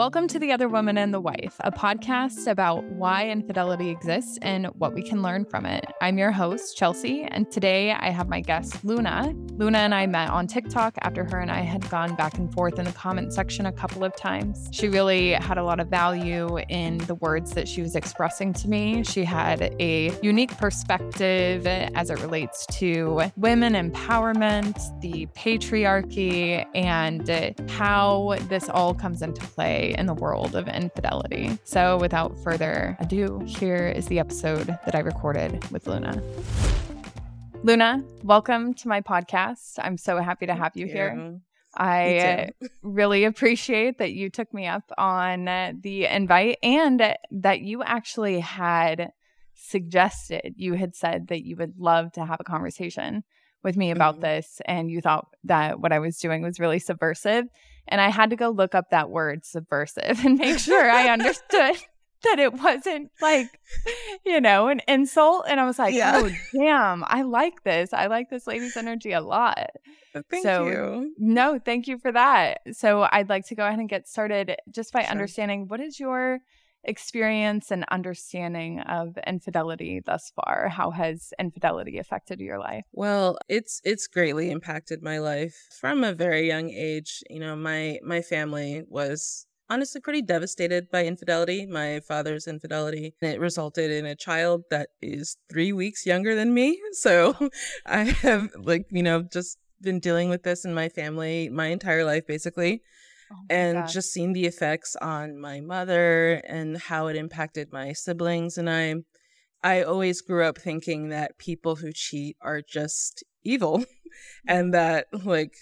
Welcome 0.00 0.28
to 0.28 0.38
The 0.38 0.50
Other 0.50 0.66
Woman 0.66 0.96
and 0.96 1.12
the 1.12 1.20
Wife, 1.20 1.56
a 1.60 1.70
podcast 1.70 2.46
about 2.46 2.84
why 2.84 3.28
infidelity 3.28 3.90
exists 3.90 4.38
and 4.40 4.68
what 4.78 4.94
we 4.94 5.02
can 5.02 5.20
learn 5.20 5.44
from 5.44 5.66
it. 5.66 5.84
I'm 6.00 6.16
your 6.16 6.30
host, 6.30 6.74
Chelsea, 6.74 7.24
and 7.24 7.50
today 7.50 7.92
I 7.92 8.08
have 8.08 8.26
my 8.26 8.40
guest, 8.40 8.82
Luna. 8.82 9.34
Luna 9.58 9.76
and 9.76 9.94
I 9.94 10.06
met 10.06 10.30
on 10.30 10.46
TikTok 10.46 10.94
after 11.02 11.24
her 11.24 11.38
and 11.38 11.50
I 11.50 11.60
had 11.60 11.86
gone 11.90 12.14
back 12.16 12.38
and 12.38 12.50
forth 12.50 12.78
in 12.78 12.86
the 12.86 12.92
comment 12.92 13.34
section 13.34 13.66
a 13.66 13.72
couple 13.72 14.02
of 14.02 14.16
times. 14.16 14.70
She 14.72 14.88
really 14.88 15.32
had 15.32 15.58
a 15.58 15.64
lot 15.64 15.80
of 15.80 15.88
value 15.88 16.58
in 16.70 16.96
the 16.96 17.16
words 17.16 17.52
that 17.52 17.68
she 17.68 17.82
was 17.82 17.94
expressing 17.94 18.54
to 18.54 18.70
me. 18.70 19.04
She 19.04 19.22
had 19.22 19.76
a 19.80 20.18
unique 20.22 20.56
perspective 20.56 21.66
as 21.66 22.08
it 22.08 22.18
relates 22.22 22.64
to 22.78 23.30
women 23.36 23.74
empowerment, 23.74 24.78
the 25.02 25.26
patriarchy, 25.36 26.64
and 26.74 27.28
how 27.68 28.38
this 28.48 28.70
all 28.70 28.94
comes 28.94 29.20
into 29.20 29.42
play 29.42 29.89
in 29.94 30.06
the 30.06 30.14
world 30.14 30.54
of 30.54 30.68
infidelity. 30.68 31.58
So, 31.64 31.98
without 31.98 32.38
further 32.42 32.96
ado, 33.00 33.40
here 33.46 33.88
is 33.88 34.06
the 34.06 34.18
episode 34.18 34.66
that 34.66 34.94
I 34.94 35.00
recorded 35.00 35.68
with 35.70 35.86
Luna. 35.86 36.22
Luna, 37.62 38.02
welcome 38.22 38.74
to 38.74 38.88
my 38.88 39.00
podcast. 39.00 39.74
I'm 39.78 39.98
so 39.98 40.18
happy 40.18 40.46
to 40.46 40.54
have 40.54 40.72
you, 40.74 40.86
here. 40.86 41.40
I 41.76 42.50
really 42.82 43.24
appreciate 43.24 43.98
that 43.98 44.12
you 44.12 44.30
took 44.30 44.52
me 44.52 44.66
up 44.66 44.90
on 44.96 45.44
the 45.80 46.06
invite 46.06 46.58
and 46.62 47.16
that 47.30 47.60
you 47.60 47.82
actually 47.82 48.40
had 48.40 49.12
suggested, 49.54 50.54
you 50.56 50.74
had 50.74 50.94
said 50.94 51.28
that 51.28 51.44
you 51.44 51.56
would 51.56 51.78
love 51.78 52.12
to 52.12 52.24
have 52.24 52.40
a 52.40 52.44
conversation 52.44 53.24
with 53.62 53.76
me 53.76 53.90
about 53.90 54.14
mm-hmm. 54.14 54.22
this 54.22 54.60
and 54.64 54.90
you 54.90 55.00
thought 55.00 55.26
that 55.44 55.80
what 55.80 55.92
I 55.92 55.98
was 55.98 56.18
doing 56.18 56.42
was 56.42 56.58
really 56.58 56.78
subversive. 56.78 57.44
And 57.90 58.00
I 58.00 58.08
had 58.08 58.30
to 58.30 58.36
go 58.36 58.50
look 58.50 58.74
up 58.74 58.90
that 58.90 59.10
word 59.10 59.44
subversive 59.44 60.20
and 60.24 60.38
make 60.38 60.58
sure 60.58 60.90
I 60.90 61.08
understood 61.08 61.76
that 62.22 62.38
it 62.38 62.52
wasn't 62.54 63.10
like, 63.20 63.48
you 64.24 64.40
know, 64.40 64.68
an 64.68 64.80
insult. 64.86 65.46
And 65.48 65.58
I 65.58 65.66
was 65.66 65.78
like, 65.78 65.94
yeah. 65.94 66.12
oh, 66.22 66.30
damn, 66.52 67.04
I 67.06 67.22
like 67.22 67.62
this. 67.64 67.92
I 67.92 68.06
like 68.06 68.30
this 68.30 68.46
lady's 68.46 68.76
energy 68.76 69.12
a 69.12 69.20
lot. 69.20 69.70
Thank 70.30 70.42
so, 70.42 70.66
you. 70.66 71.14
No, 71.18 71.58
thank 71.58 71.86
you 71.86 71.98
for 71.98 72.12
that. 72.12 72.60
So 72.72 73.06
I'd 73.10 73.28
like 73.28 73.46
to 73.46 73.54
go 73.54 73.66
ahead 73.66 73.78
and 73.78 73.88
get 73.88 74.08
started 74.08 74.56
just 74.70 74.92
by 74.92 75.02
sure. 75.02 75.10
understanding 75.10 75.68
what 75.68 75.80
is 75.80 75.98
your 75.98 76.40
experience 76.84 77.70
and 77.70 77.84
understanding 77.90 78.80
of 78.80 79.18
infidelity 79.26 80.00
thus 80.04 80.32
far? 80.34 80.68
How 80.68 80.90
has 80.90 81.32
infidelity 81.38 81.98
affected 81.98 82.40
your 82.40 82.58
life? 82.58 82.84
Well 82.92 83.38
it's 83.48 83.80
it's 83.84 84.06
greatly 84.06 84.50
impacted 84.50 85.02
my 85.02 85.18
life 85.18 85.54
from 85.80 86.04
a 86.04 86.12
very 86.12 86.46
young 86.46 86.70
age. 86.70 87.22
You 87.28 87.40
know 87.40 87.56
my 87.56 87.98
my 88.02 88.22
family 88.22 88.82
was 88.88 89.46
honestly 89.68 90.00
pretty 90.00 90.22
devastated 90.22 90.90
by 90.90 91.04
infidelity 91.04 91.64
my 91.64 92.00
father's 92.00 92.48
infidelity 92.48 93.14
it 93.22 93.38
resulted 93.38 93.88
in 93.88 94.04
a 94.04 94.16
child 94.16 94.64
that 94.68 94.88
is 95.00 95.36
3 95.48 95.72
weeks 95.72 96.04
younger 96.06 96.34
than 96.34 96.52
me. 96.54 96.80
So 96.92 97.34
i 97.86 98.04
have 98.04 98.48
like 98.56 98.86
you 98.90 99.02
know 99.02 99.22
just 99.22 99.58
been 99.80 100.00
dealing 100.00 100.28
with 100.28 100.42
this 100.42 100.64
in 100.64 100.74
my 100.74 100.88
family 100.88 101.48
my 101.48 101.68
entire 101.68 102.04
life 102.04 102.26
basically 102.26 102.82
Oh 103.32 103.36
and 103.48 103.78
God. 103.78 103.88
just 103.88 104.12
seeing 104.12 104.32
the 104.32 104.46
effects 104.46 104.96
on 104.96 105.38
my 105.38 105.60
mother 105.60 106.42
and 106.46 106.76
how 106.76 107.06
it 107.06 107.16
impacted 107.16 107.72
my 107.72 107.92
siblings 107.92 108.58
and 108.58 108.68
I 108.68 108.96
I 109.62 109.82
always 109.82 110.22
grew 110.22 110.44
up 110.44 110.58
thinking 110.58 111.10
that 111.10 111.38
people 111.38 111.76
who 111.76 111.92
cheat 111.92 112.36
are 112.40 112.62
just 112.62 113.22
evil 113.44 113.78
mm-hmm. 113.78 113.88
and 114.48 114.74
that 114.74 115.06
like 115.24 115.54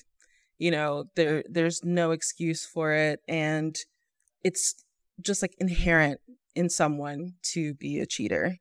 you 0.59 0.71
know 0.71 1.05
there 1.17 1.45
there's 1.49 1.85
no 1.85 2.13
excuse 2.13 2.65
for 2.65 2.93
it 2.93 3.21
and 3.29 3.77
it's 4.45 4.85
just 5.21 5.43
like 5.43 5.55
inherent 5.59 6.21
in 6.55 6.69
someone 6.69 7.35
to 7.43 7.75
be 7.75 7.99
a 7.99 8.07
cheater. 8.07 8.57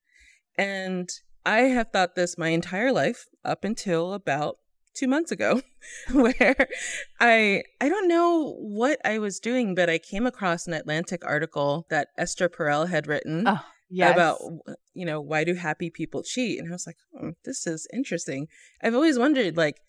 And 0.57 1.09
I 1.45 1.59
have 1.61 1.91
thought 1.91 2.15
this 2.15 2.37
my 2.37 2.49
entire 2.49 2.91
life 2.91 3.25
up 3.43 3.63
until 3.63 4.13
about 4.13 4.57
two 4.97 5.07
months 5.07 5.31
ago 5.31 5.61
where 6.11 6.67
I 7.19 7.63
I 7.79 7.89
don't 7.89 8.07
know 8.07 8.55
what 8.59 8.99
I 9.05 9.19
was 9.19 9.39
doing, 9.39 9.75
but 9.75 9.89
I 9.89 9.97
came 9.97 10.25
across 10.25 10.67
an 10.67 10.73
Atlantic 10.73 11.23
article 11.25 11.85
that 11.89 12.09
Esther 12.17 12.49
Perel 12.49 12.89
had 12.89 13.07
written 13.07 13.47
oh, 13.47 13.59
yes. 13.89 14.13
about 14.13 14.39
you 14.93 15.05
know 15.05 15.21
why 15.21 15.43
do 15.43 15.53
happy 15.53 15.89
people 15.89 16.23
cheat, 16.23 16.59
and 16.59 16.67
I 16.67 16.71
was 16.71 16.87
like, 16.87 16.97
oh, 17.21 17.33
this 17.45 17.67
is 17.67 17.87
interesting. 17.93 18.47
I've 18.81 18.95
always 18.95 19.19
wondered 19.19 19.55
like 19.57 19.81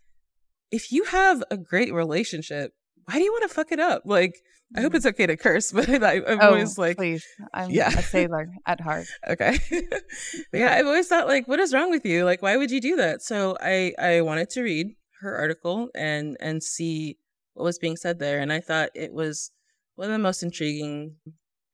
if 0.70 0.92
you 0.92 1.04
have 1.04 1.42
a 1.50 1.56
great 1.56 1.92
relationship, 1.94 2.72
why 3.08 3.14
do 3.14 3.22
you 3.22 3.32
want 3.32 3.48
to 3.48 3.54
fuck 3.54 3.72
it 3.72 3.80
up? 3.80 4.02
Like 4.04 4.36
I 4.76 4.82
hope 4.82 4.92
mm. 4.92 4.96
it's 4.96 5.06
okay 5.06 5.26
to 5.26 5.36
curse, 5.36 5.72
but 5.72 5.88
I, 5.88 6.16
am 6.16 6.38
oh, 6.40 6.48
always 6.48 6.76
like, 6.76 6.98
please, 6.98 7.26
I'm 7.54 7.70
yeah. 7.70 7.88
a 7.88 8.02
sailor 8.14 8.48
at 8.66 8.80
heart. 8.80 9.06
okay, 9.28 9.58
yeah, 10.52 10.74
I've 10.74 10.86
always 10.86 11.08
thought 11.08 11.26
like, 11.26 11.48
what 11.48 11.60
is 11.60 11.72
wrong 11.72 11.90
with 11.90 12.04
you? 12.04 12.24
Like, 12.24 12.42
why 12.42 12.56
would 12.56 12.70
you 12.70 12.80
do 12.80 12.96
that? 12.96 13.22
So 13.22 13.56
I 13.60 13.94
I 13.98 14.20
wanted 14.20 14.50
to 14.50 14.62
read 14.62 14.94
her 15.20 15.36
article 15.36 15.88
and 15.94 16.36
and 16.40 16.62
see 16.62 17.18
what 17.54 17.64
was 17.64 17.78
being 17.78 17.96
said 17.96 18.18
there 18.18 18.38
and 18.38 18.52
i 18.52 18.60
thought 18.60 18.90
it 18.94 19.12
was 19.12 19.50
one 19.96 20.06
of 20.06 20.12
the 20.12 20.18
most 20.18 20.42
intriguing 20.42 21.16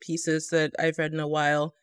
pieces 0.00 0.48
that 0.48 0.72
i've 0.78 0.98
read 0.98 1.12
in 1.12 1.20
a 1.20 1.28
while 1.28 1.74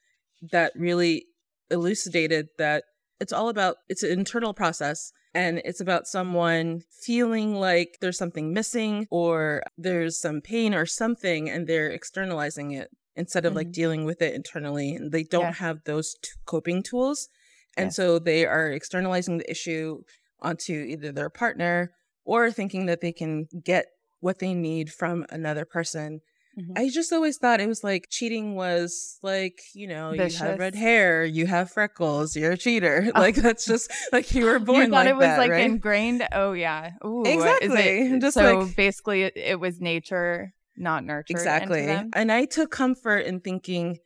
that 0.52 0.74
really 0.76 1.26
elucidated 1.70 2.48
that 2.58 2.84
it's 3.20 3.34
all 3.34 3.50
about 3.50 3.78
it's 3.90 4.04
an 4.04 4.12
internal 4.12 4.54
process 4.54 5.12
and 5.34 5.62
it's 5.64 5.80
about 5.80 6.08
someone 6.08 6.82
feeling 6.90 7.56
like 7.56 7.98
there's 8.02 8.18
something 8.18 8.54
missing 8.54 9.08
or 9.10 9.64
there's 9.78 10.20
some 10.20 10.42
pain 10.42 10.74
or 10.74 10.86
something 10.86 11.50
and 11.50 11.68
they're 11.68 11.90
externalizing 11.90 12.72
it 12.72 12.90
instead 13.16 13.46
of 13.46 13.52
mm-hmm. 13.52 13.58
like 13.58 13.72
dealing 13.72 14.06
with 14.06 14.22
it 14.22 14.34
internally 14.34 14.96
and 14.96 15.12
they 15.12 15.24
don't 15.24 15.44
yeah. 15.44 15.54
have 15.54 15.84
those 15.86 16.16
t- 16.22 16.30
coping 16.46 16.84
tools 16.84 17.30
and 17.78 17.88
yeah. 17.88 17.92
so 17.92 18.20
they 18.20 18.46
are 18.46 18.72
externalizing 18.72 19.38
the 19.38 19.50
issue 19.50 20.02
onto 20.42 20.74
either 20.74 21.12
their 21.12 21.30
partner 21.30 21.92
or 22.26 22.52
thinking 22.52 22.86
that 22.86 23.02
they 23.02 23.12
can 23.12 23.48
get 23.64 23.88
what 24.20 24.40
they 24.40 24.54
need 24.54 24.92
from 24.92 25.26
another 25.30 25.66
person. 25.66 26.22
Mm-hmm. 26.60 26.74
I 26.76 26.90
just 26.90 27.14
always 27.14 27.38
thought 27.38 27.62
it 27.62 27.68
was 27.68 27.84
like 27.84 28.08
cheating 28.10 28.56
was 28.56 29.18
like, 29.24 29.62
you 29.74 29.88
know, 29.88 30.12
Vicious. 30.12 30.40
you 30.40 30.46
have 30.46 30.60
red 30.60 30.76
hair, 30.76 31.24
you 31.24 31.46
have 31.48 31.72
freckles, 31.72 32.36
you're 32.36 32.52
a 32.52 32.58
cheater. 32.58 33.10
Oh. 33.16 33.20
Like 33.20 33.36
that's 33.36 33.66
just 33.66 33.92
like 34.12 34.34
you 34.34 34.46
were 34.46 34.60
born 34.60 34.86
you 34.86 34.86
thought 34.88 35.06
like 35.06 35.10
it 35.10 35.16
was 35.16 35.26
that, 35.26 35.40
like 35.40 35.52
right? 35.52 35.66
ingrained. 35.66 36.28
Oh 36.32 36.54
yeah. 36.54 36.92
Ooh, 37.06 37.24
exactly. 37.24 38.20
Just 38.20 38.36
so 38.36 38.60
like, 38.60 38.76
basically 38.76 39.24
it, 39.24 39.34
it 39.36 39.60
was 39.60 39.80
nature, 39.82 40.54
not 40.78 41.04
nurture. 41.04 41.32
Exactly. 41.32 41.88
And 42.14 42.32
I 42.32 42.46
took 42.46 42.72
comfort 42.72 43.20
in 43.20 43.42
thinking 43.42 44.00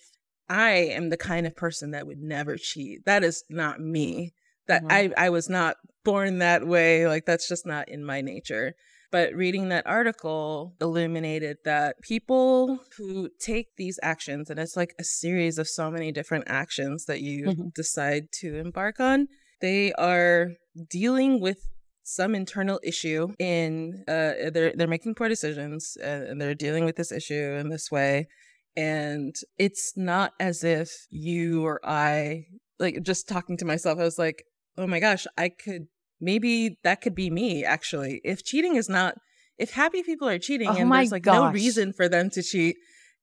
I 0.50 0.72
am 0.72 1.10
the 1.10 1.18
kind 1.18 1.48
of 1.48 1.56
person 1.56 1.92
that 1.92 2.08
would 2.08 2.20
never 2.20 2.58
cheat. 2.58 3.06
That 3.06 3.24
is 3.24 3.44
not 3.50 3.80
me 3.80 4.34
that 4.68 4.84
mm-hmm. 4.84 5.14
I, 5.18 5.26
I 5.26 5.30
was 5.30 5.50
not 5.50 5.78
born 6.04 6.40
that 6.40 6.66
way. 6.68 7.08
Like, 7.08 7.26
that's 7.26 7.48
just 7.48 7.66
not 7.66 7.90
in 7.90 8.04
my 8.04 8.22
nature. 8.22 8.74
But 9.16 9.34
reading 9.34 9.70
that 9.70 9.88
article 9.88 10.76
illuminated 10.82 11.60
that 11.64 12.02
people 12.02 12.80
who 12.98 13.30
take 13.40 13.78
these 13.78 13.98
actions, 14.04 14.50
and 14.50 14.60
it's 14.60 14.76
like 14.76 14.94
a 15.00 15.06
series 15.06 15.58
of 15.58 15.70
so 15.70 15.90
many 15.90 16.12
different 16.12 16.44
actions 16.48 17.06
that 17.06 17.22
you 17.22 17.46
mm-hmm. 17.46 17.68
decide 17.74 18.24
to 18.42 18.58
embark 18.58 19.00
on, 19.00 19.30
they 19.62 19.94
are 19.94 20.50
dealing 20.90 21.40
with 21.40 21.60
some 22.04 22.36
internal 22.36 22.78
issue 22.84 23.30
in 23.40 24.04
uh 24.10 24.52
they're 24.52 24.74
they're 24.76 24.86
making 24.86 25.16
poor 25.16 25.30
decisions 25.30 25.96
and 26.04 26.42
they're 26.42 26.54
dealing 26.54 26.84
with 26.84 26.98
this 26.98 27.12
issue 27.14 27.56
in 27.60 27.70
this 27.70 27.90
way 27.90 28.28
and 28.76 29.34
it's 29.58 29.94
not 29.96 30.34
as 30.42 30.64
if 30.64 30.90
you 31.10 31.66
or 31.66 31.80
I 31.86 32.44
like 32.80 33.02
just 33.02 33.30
talking 33.30 33.56
to 33.58 33.66
myself 33.66 33.98
I 33.98 34.04
was 34.04 34.20
like 34.20 34.44
oh 34.78 34.88
my 34.88 35.00
gosh, 35.00 35.26
I 35.38 35.50
could 35.50 35.88
maybe 36.20 36.78
that 36.84 37.02
could 37.02 37.16
be 37.16 37.30
me 37.30 37.64
actually. 37.64 38.22
If 38.24 38.44
cheating 38.44 38.76
is 38.76 38.90
not 38.90 39.16
if 39.58 39.72
happy 39.72 40.04
people 40.04 40.28
are 40.28 40.40
cheating 40.40 40.68
oh 40.68 40.76
and 40.76 40.92
there's 40.92 41.12
like 41.12 41.24
gosh. 41.24 41.36
no 41.36 41.52
reason 41.52 41.94
for 41.94 42.10
them 42.10 42.30
to 42.32 42.44
cheat, 42.44 42.76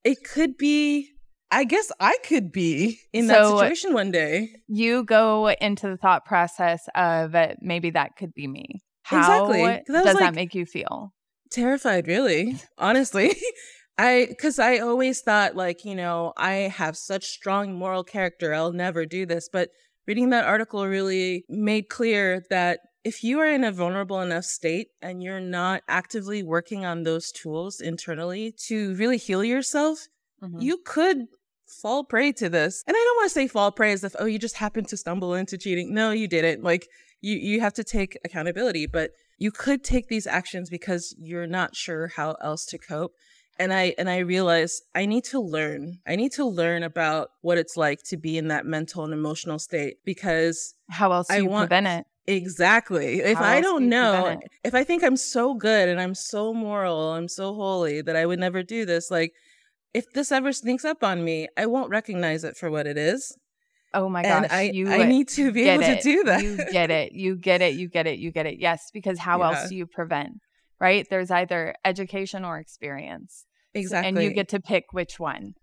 it 0.04 0.25
could 0.25 0.56
be 0.56 1.10
I 1.50 1.65
guess 1.65 1.92
I 2.00 2.16
could 2.24 2.50
be 2.50 2.98
in 3.12 3.28
so 3.28 3.34
that 3.34 3.59
situation 3.59 3.92
one 3.92 4.10
day. 4.10 4.54
You 4.68 5.04
go 5.04 5.50
into 5.60 5.89
the 5.89 5.97
thought 5.97 6.24
process 6.24 6.89
of 6.94 7.34
maybe 7.60 7.91
that 7.91 8.16
could 8.16 8.33
be 8.34 8.48
me. 8.48 8.83
How 9.03 9.18
exactly. 9.18 9.83
does 9.86 10.15
like, 10.15 10.18
that 10.18 10.34
make 10.34 10.54
you 10.54 10.65
feel? 10.65 11.12
Terrified, 11.50 12.06
really. 12.06 12.56
Honestly. 12.78 13.36
I 13.98 14.34
cuz 14.41 14.59
I 14.59 14.78
always 14.78 15.21
thought 15.21 15.54
like, 15.54 15.84
you 15.84 15.94
know, 15.94 16.33
I 16.39 16.53
have 16.74 16.97
such 16.97 17.27
strong 17.27 17.74
moral 17.74 18.04
character. 18.04 18.54
I'll 18.54 18.72
never 18.72 19.04
do 19.04 19.27
this, 19.27 19.50
but 19.53 19.68
reading 20.07 20.31
that 20.31 20.45
article 20.45 20.87
really 20.87 21.45
made 21.49 21.89
clear 21.89 22.45
that 22.51 22.81
if 23.04 23.25
you 23.25 23.41
are 23.41 23.49
in 23.49 23.65
a 23.65 23.72
vulnerable 23.72 24.21
enough 24.21 24.45
state 24.45 24.89
and 25.01 25.22
you're 25.22 25.41
not 25.41 25.83
actively 25.89 26.43
working 26.43 26.84
on 26.84 27.03
those 27.03 27.33
tools 27.33 27.81
internally 27.81 28.54
to 28.66 28.95
really 28.95 29.16
heal 29.16 29.43
yourself, 29.43 30.07
mm-hmm. 30.43 30.60
you 30.60 30.78
could 30.84 31.27
fall 31.66 32.04
prey 32.04 32.33
to 32.33 32.49
this. 32.49 32.84
And 32.87 32.97
I 32.97 33.01
don't 33.01 33.16
want 33.16 33.28
to 33.28 33.34
say 33.34 33.49
fall 33.49 33.72
prey 33.72 33.93
as 33.93 34.04
if, 34.04 34.15
oh, 34.19 34.27
you 34.27 34.39
just 34.39 34.57
happened 34.57 34.89
to 34.89 34.97
stumble 34.97 35.34
into 35.34 35.59
cheating. 35.59 35.93
No, 35.93 36.10
you 36.13 36.28
didn't. 36.28 36.63
Like 36.63 36.87
you, 37.21 37.37
you 37.37 37.60
have 37.60 37.75
to 37.75 37.84
take 37.84 38.19
accountability, 38.25 38.87
but 38.87 39.10
you 39.39 39.51
could 39.51 39.83
take 39.83 40.09
these 40.09 40.27
actions 40.27 40.71
because 40.71 41.15
you're 41.19 41.47
not 41.47 41.75
sure 41.75 42.09
how 42.09 42.37
else 42.43 42.65
to 42.66 42.78
cope. 42.78 43.13
And 43.62 43.72
I 43.72 43.94
and 43.98 44.09
I 44.10 44.18
realized 44.18 44.82
I 44.94 45.06
need 45.06 45.24
to 45.24 45.41
learn. 45.41 45.98
I 46.06 46.16
need 46.16 46.32
to 46.32 46.44
learn 46.44 46.82
about 46.82 47.30
what 47.41 47.56
it's 47.59 47.76
like 47.76 48.03
to 48.10 48.16
be 48.16 48.36
in 48.36 48.48
that 48.48 48.66
mental 48.66 49.04
and 49.04 49.12
emotional 49.12 49.59
state 49.59 49.97
because 50.04 50.74
how 50.91 51.12
else 51.12 51.28
do 51.28 51.34
I 51.34 51.38
you 51.38 51.47
want- 51.47 51.68
prevent 51.68 51.86
it? 51.86 52.04
Exactly. 52.26 53.20
If 53.20 53.38
How 53.38 53.44
I 53.44 53.56
do 53.56 53.62
don't 53.62 53.88
know, 53.88 54.38
if 54.62 54.74
I 54.74 54.84
think 54.84 55.03
I'm 55.03 55.16
so 55.16 55.54
good 55.54 55.88
and 55.88 56.00
I'm 56.00 56.14
so 56.14 56.54
moral, 56.54 57.12
I'm 57.14 57.26
so 57.26 57.54
holy 57.54 58.00
that 58.03 58.14
I 58.14 58.26
would 58.26 58.38
never 58.38 58.62
do 58.62 58.84
this, 58.84 59.10
like 59.10 59.32
if 59.92 60.04
this 60.12 60.30
ever 60.30 60.53
sneaks 60.53 60.84
up 60.84 61.03
on 61.03 61.24
me, 61.24 61.48
I 61.56 61.66
won't 61.66 61.91
recognize 61.91 62.44
it 62.44 62.56
for 62.56 62.70
what 62.70 62.86
it 62.86 62.97
is. 62.97 63.36
Oh 63.94 64.08
my 64.08 64.22
and 64.22 64.44
gosh, 64.44 64.53
I 64.53 64.62
you 64.72 64.88
I 64.91 65.04
need 65.06 65.28
to 65.30 65.50
be 65.53 65.68
able 65.68 65.82
it. 65.84 66.00
to 66.00 66.03
do 66.03 66.24
that. 66.24 66.42
You 66.42 66.56
get 66.70 66.91
it. 66.91 67.12
You 67.12 67.36
get 67.36 67.60
it. 67.60 67.74
You 67.74 67.88
get 67.88 68.06
it. 68.06 68.18
You 68.20 68.30
get 68.30 68.47
it. 68.47 68.58
Yes, 68.58 68.91
because 68.92 69.18
how 69.28 69.41
Yeah. 69.41 69.48
else 69.58 69.68
do 69.68 69.74
you 69.76 69.86
prevent? 69.86 70.34
Right? 70.80 71.06
There's 71.10 71.30
either 71.30 71.74
education 71.84 72.44
or 72.44 72.58
experience. 72.58 73.47
Exactly. 73.74 74.09
And 74.09 74.22
you 74.22 74.34
get 74.34 74.48
to 74.51 74.60
pick 74.60 74.92
which 74.92 75.19
one. 75.21 75.54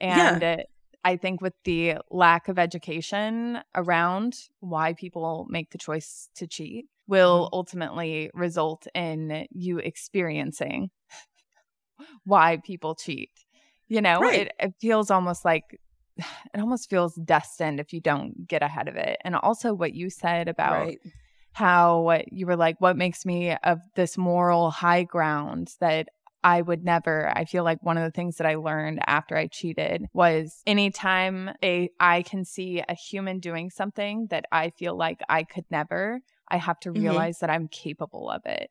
Yeah. 0.00 0.34
And 0.34 0.42
it, 0.42 0.66
I 1.04 1.16
think 1.16 1.40
with 1.40 1.54
the 1.64 1.96
lack 2.10 2.48
of 2.48 2.58
education 2.58 3.60
around 3.74 4.34
why 4.60 4.92
people 4.92 5.46
make 5.48 5.70
the 5.70 5.78
choice 5.78 6.28
to 6.36 6.46
cheat 6.46 6.86
will 7.06 7.46
Mm-hmm. 7.46 7.54
ultimately 7.54 8.30
result 8.34 8.86
in 8.94 9.46
you 9.50 9.78
experiencing 9.78 10.90
why 12.24 12.58
people 12.64 12.94
cheat. 12.94 13.30
You 13.88 14.00
know, 14.00 14.20
Right. 14.20 14.42
it, 14.42 14.52
it 14.60 14.74
feels 14.80 15.10
almost 15.10 15.44
like 15.44 15.64
it 16.16 16.60
almost 16.60 16.88
feels 16.90 17.14
destined 17.14 17.80
if 17.80 17.92
you 17.92 18.00
don't 18.00 18.46
get 18.46 18.62
ahead 18.62 18.88
of 18.88 18.96
it. 18.96 19.16
And 19.24 19.34
also 19.34 19.74
what 19.74 19.94
you 19.94 20.10
said 20.10 20.48
about 20.48 20.86
right. 20.86 20.98
how 21.52 22.20
you 22.30 22.46
were 22.46 22.56
like, 22.56 22.80
what 22.80 22.96
makes 22.96 23.26
me 23.26 23.56
of 23.64 23.78
this 23.96 24.16
moral 24.16 24.70
high 24.70 25.02
ground 25.04 25.74
that 25.80 26.08
I 26.42 26.62
would 26.62 26.84
never. 26.84 27.30
I 27.36 27.44
feel 27.44 27.64
like 27.64 27.82
one 27.82 27.98
of 27.98 28.04
the 28.04 28.10
things 28.10 28.36
that 28.36 28.46
I 28.46 28.54
learned 28.54 29.00
after 29.06 29.36
I 29.36 29.46
cheated 29.46 30.06
was 30.14 30.62
anytime 30.66 31.50
a 31.62 31.90
I 32.00 32.22
can 32.22 32.44
see 32.44 32.82
a 32.88 32.94
human 32.94 33.40
doing 33.40 33.70
something 33.70 34.26
that 34.30 34.46
I 34.50 34.70
feel 34.70 34.96
like 34.96 35.20
I 35.28 35.44
could 35.44 35.64
never, 35.70 36.20
I 36.48 36.56
have 36.56 36.80
to 36.80 36.92
Mhm. 36.92 37.00
realize 37.00 37.38
that 37.40 37.50
I'm 37.50 37.68
capable 37.68 38.30
of 38.30 38.42
it 38.46 38.70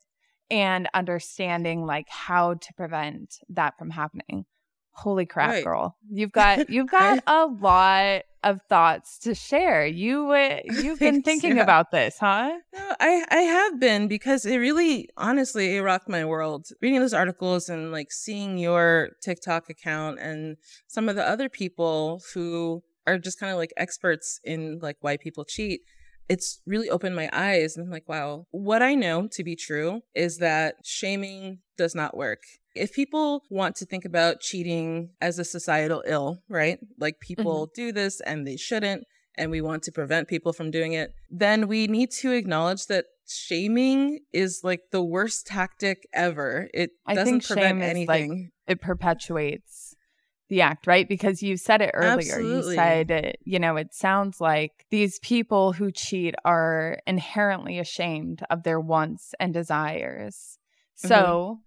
and 0.50 0.90
understanding 0.94 1.86
like 1.86 2.08
how 2.10 2.56
to 2.56 2.74
prevent 2.76 3.36
that 3.50 3.78
from 3.78 3.92
happening. 3.92 4.46
Holy 4.92 5.26
crap, 5.26 5.50
Right. 5.52 5.64
girl. 5.64 5.96
You've 6.10 6.32
got 6.42 6.70
you've 6.70 6.90
got 6.90 7.24
a 7.28 7.46
lot 7.46 8.24
of 8.44 8.62
thoughts 8.70 9.20
to 9.20 9.36
share. 9.36 9.86
You 9.86 10.32
uh, 10.32 10.60
you've 10.66 11.00
been 11.00 11.22
thinking 11.22 11.58
yeah. 11.58 11.64
about 11.64 11.92
this, 11.92 12.18
huh? 12.20 12.52
No, 12.74 12.96
I 13.00 13.26
I 13.30 13.42
have 13.42 13.80
been 13.80 14.08
because 14.08 14.46
it 14.46 14.58
really 14.58 15.10
honestly 15.18 15.76
it 15.76 15.82
rocked 15.82 16.10
my 16.10 16.26
world. 16.26 16.68
Reading 16.82 17.00
those 17.00 17.14
articles 17.14 17.70
and 17.70 17.92
like 17.92 18.12
seeing 18.12 18.58
your 18.58 19.10
TikTok 19.22 19.70
account 19.70 20.20
and 20.20 20.58
some 20.88 21.10
of 21.10 21.16
the 21.16 21.28
other 21.28 21.50
people 21.50 22.22
who 22.34 22.84
are 23.08 23.18
just 23.18 23.40
kind 23.40 23.52
of 23.52 23.58
like 23.58 23.74
experts 23.78 24.40
in 24.44 24.80
like 24.82 24.98
why 25.02 25.18
people 25.18 25.44
cheat. 25.46 25.82
It's 26.28 26.62
really 26.68 26.92
opened 26.92 27.16
my 27.16 27.28
eyes 27.34 27.76
and 27.76 27.86
I'm 27.86 27.92
like, 27.92 28.08
wow, 28.08 28.46
what 28.52 28.84
I 28.84 28.94
know 28.94 29.28
to 29.32 29.44
be 29.44 29.56
true 29.56 30.02
is 30.14 30.38
that 30.38 30.76
shaming 30.84 31.60
does 31.76 31.96
not 31.96 32.16
work. 32.16 32.42
If 32.80 32.94
people 32.94 33.44
want 33.50 33.76
to 33.78 33.86
think 33.86 34.06
about 34.06 34.40
cheating 34.40 35.10
as 35.20 35.38
a 35.38 35.44
societal 35.44 36.04
ill, 36.06 36.40
right? 36.50 36.80
Like 36.98 37.20
people 37.20 37.70
do 37.76 37.92
this 37.92 38.22
and 38.22 38.48
they 38.48 38.58
shouldn't, 38.58 39.04
and 39.38 39.52
we 39.52 39.62
want 39.62 39.84
to 39.84 39.92
prevent 39.92 40.28
people 40.28 40.54
from 40.54 40.72
doing 40.72 40.94
it, 40.94 41.14
then 41.30 41.68
we 41.68 41.88
need 41.88 42.12
to 42.22 42.32
acknowledge 42.32 42.86
that 42.88 43.06
shaming 43.28 44.20
is 44.34 44.62
like 44.64 44.82
the 44.92 45.04
worst 45.04 45.46
tactic 45.46 46.08
ever. 46.14 46.70
It 46.74 46.92
I 47.06 47.16
doesn't 47.16 47.46
prevent 47.46 47.82
is, 47.82 48.08
like, 48.08 48.22
anything. 48.22 48.50
it 48.68 48.82
perpetuates 48.82 49.96
the 50.50 50.62
act, 50.62 50.88
right? 50.88 51.08
Because 51.08 51.44
you 51.44 51.58
said 51.58 51.82
it 51.82 51.92
earlier. 51.94 52.34
Absolutely. 52.34 52.72
You 52.72 52.76
said, 52.76 53.12
it, 53.12 53.40
you 53.46 53.60
know, 53.60 53.76
it 53.76 53.94
sounds 53.94 54.42
like 54.42 54.72
these 54.90 55.20
people 55.20 55.74
who 55.74 55.92
cheat 55.92 56.34
are 56.44 56.98
inherently 57.06 57.78
ashamed 57.78 58.42
of 58.50 58.64
their 58.64 58.80
wants 58.80 59.36
and 59.40 59.54
desires. 59.54 60.58
Mm-hmm. 60.98 61.08
So 61.08 61.60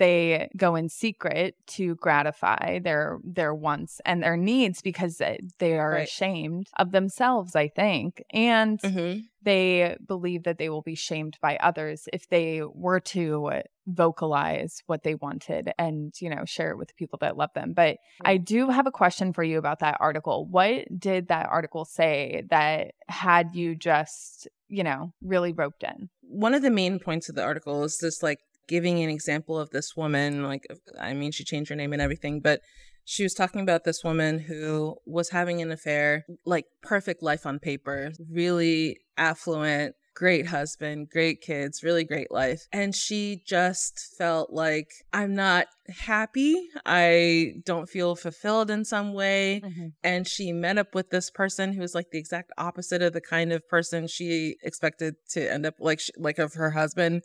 they 0.00 0.48
go 0.56 0.74
in 0.74 0.88
secret 0.88 1.54
to 1.68 1.94
gratify 1.96 2.80
their 2.80 3.18
their 3.22 3.54
wants 3.54 4.00
and 4.04 4.20
their 4.22 4.36
needs 4.36 4.82
because 4.82 5.18
they- 5.18 5.38
they 5.58 5.78
are 5.78 5.92
Right. 5.92 6.08
ashamed 6.08 6.66
of 6.78 6.90
themselves, 6.90 7.54
I 7.54 7.68
think. 7.68 8.24
And 8.32 8.80
Mhm. 8.80 9.22
they 9.42 9.96
believe 10.06 10.42
that 10.44 10.58
they 10.58 10.68
will 10.68 10.82
be 10.82 10.94
shamed 10.96 11.38
by 11.40 11.56
others 11.58 12.08
if 12.12 12.28
they 12.28 12.62
were 12.62 13.00
to 13.00 13.62
vocalize 13.86 14.82
what 14.86 15.02
they 15.02 15.14
wanted 15.14 15.72
and 15.78 16.12
you 16.20 16.30
know 16.30 16.44
share 16.44 16.70
it 16.70 16.78
with 16.78 16.88
the 16.88 16.94
people 16.94 17.18
that 17.20 17.36
love 17.36 17.50
them 17.54 17.72
but 17.72 17.96
i 18.24 18.36
do 18.36 18.68
have 18.70 18.86
a 18.86 18.90
question 18.92 19.32
for 19.32 19.42
you 19.42 19.58
about 19.58 19.80
that 19.80 19.96
article 20.00 20.46
what 20.46 20.84
did 20.98 21.28
that 21.28 21.46
article 21.48 21.84
say 21.84 22.42
that 22.50 22.92
had 23.08 23.54
you 23.54 23.74
just 23.74 24.46
you 24.68 24.82
know 24.84 25.12
really 25.22 25.52
roped 25.52 25.82
in 25.82 26.08
one 26.22 26.54
of 26.54 26.62
the 26.62 26.70
main 26.70 26.98
points 26.98 27.28
of 27.28 27.34
the 27.34 27.42
article 27.42 27.82
is 27.84 27.98
this 27.98 28.22
like 28.22 28.38
giving 28.70 29.02
an 29.02 29.10
example 29.10 29.58
of 29.58 29.70
this 29.70 29.96
woman 29.96 30.44
like 30.44 30.64
i 31.00 31.12
mean 31.12 31.32
she 31.32 31.42
changed 31.42 31.68
her 31.68 31.74
name 31.74 31.92
and 31.92 32.00
everything 32.00 32.40
but 32.40 32.60
she 33.04 33.24
was 33.24 33.34
talking 33.34 33.60
about 33.60 33.82
this 33.82 34.04
woman 34.04 34.38
who 34.38 34.94
was 35.04 35.30
having 35.30 35.60
an 35.60 35.72
affair 35.72 36.24
like 36.46 36.66
perfect 36.80 37.20
life 37.20 37.44
on 37.44 37.58
paper 37.58 38.12
really 38.30 38.96
affluent 39.16 39.96
great 40.14 40.46
husband 40.46 41.08
great 41.10 41.40
kids 41.40 41.82
really 41.82 42.04
great 42.04 42.30
life 42.30 42.68
and 42.72 42.94
she 42.94 43.42
just 43.44 44.14
felt 44.16 44.52
like 44.52 44.86
i'm 45.12 45.34
not 45.34 45.66
happy. 45.90 46.68
I 46.86 47.54
don't 47.64 47.88
feel 47.88 48.16
fulfilled 48.16 48.70
in 48.70 48.84
some 48.84 49.12
way. 49.12 49.60
Mm-hmm. 49.64 49.88
And 50.02 50.26
she 50.26 50.52
met 50.52 50.78
up 50.78 50.94
with 50.94 51.10
this 51.10 51.30
person 51.30 51.72
who 51.72 51.80
was 51.80 51.94
like 51.94 52.10
the 52.10 52.18
exact 52.18 52.52
opposite 52.56 53.02
of 53.02 53.12
the 53.12 53.20
kind 53.20 53.52
of 53.52 53.68
person 53.68 54.06
she 54.06 54.56
expected 54.62 55.16
to 55.30 55.52
end 55.52 55.66
up 55.66 55.74
like 55.80 56.00
like 56.16 56.38
of 56.38 56.54
her 56.54 56.70
husband 56.70 57.22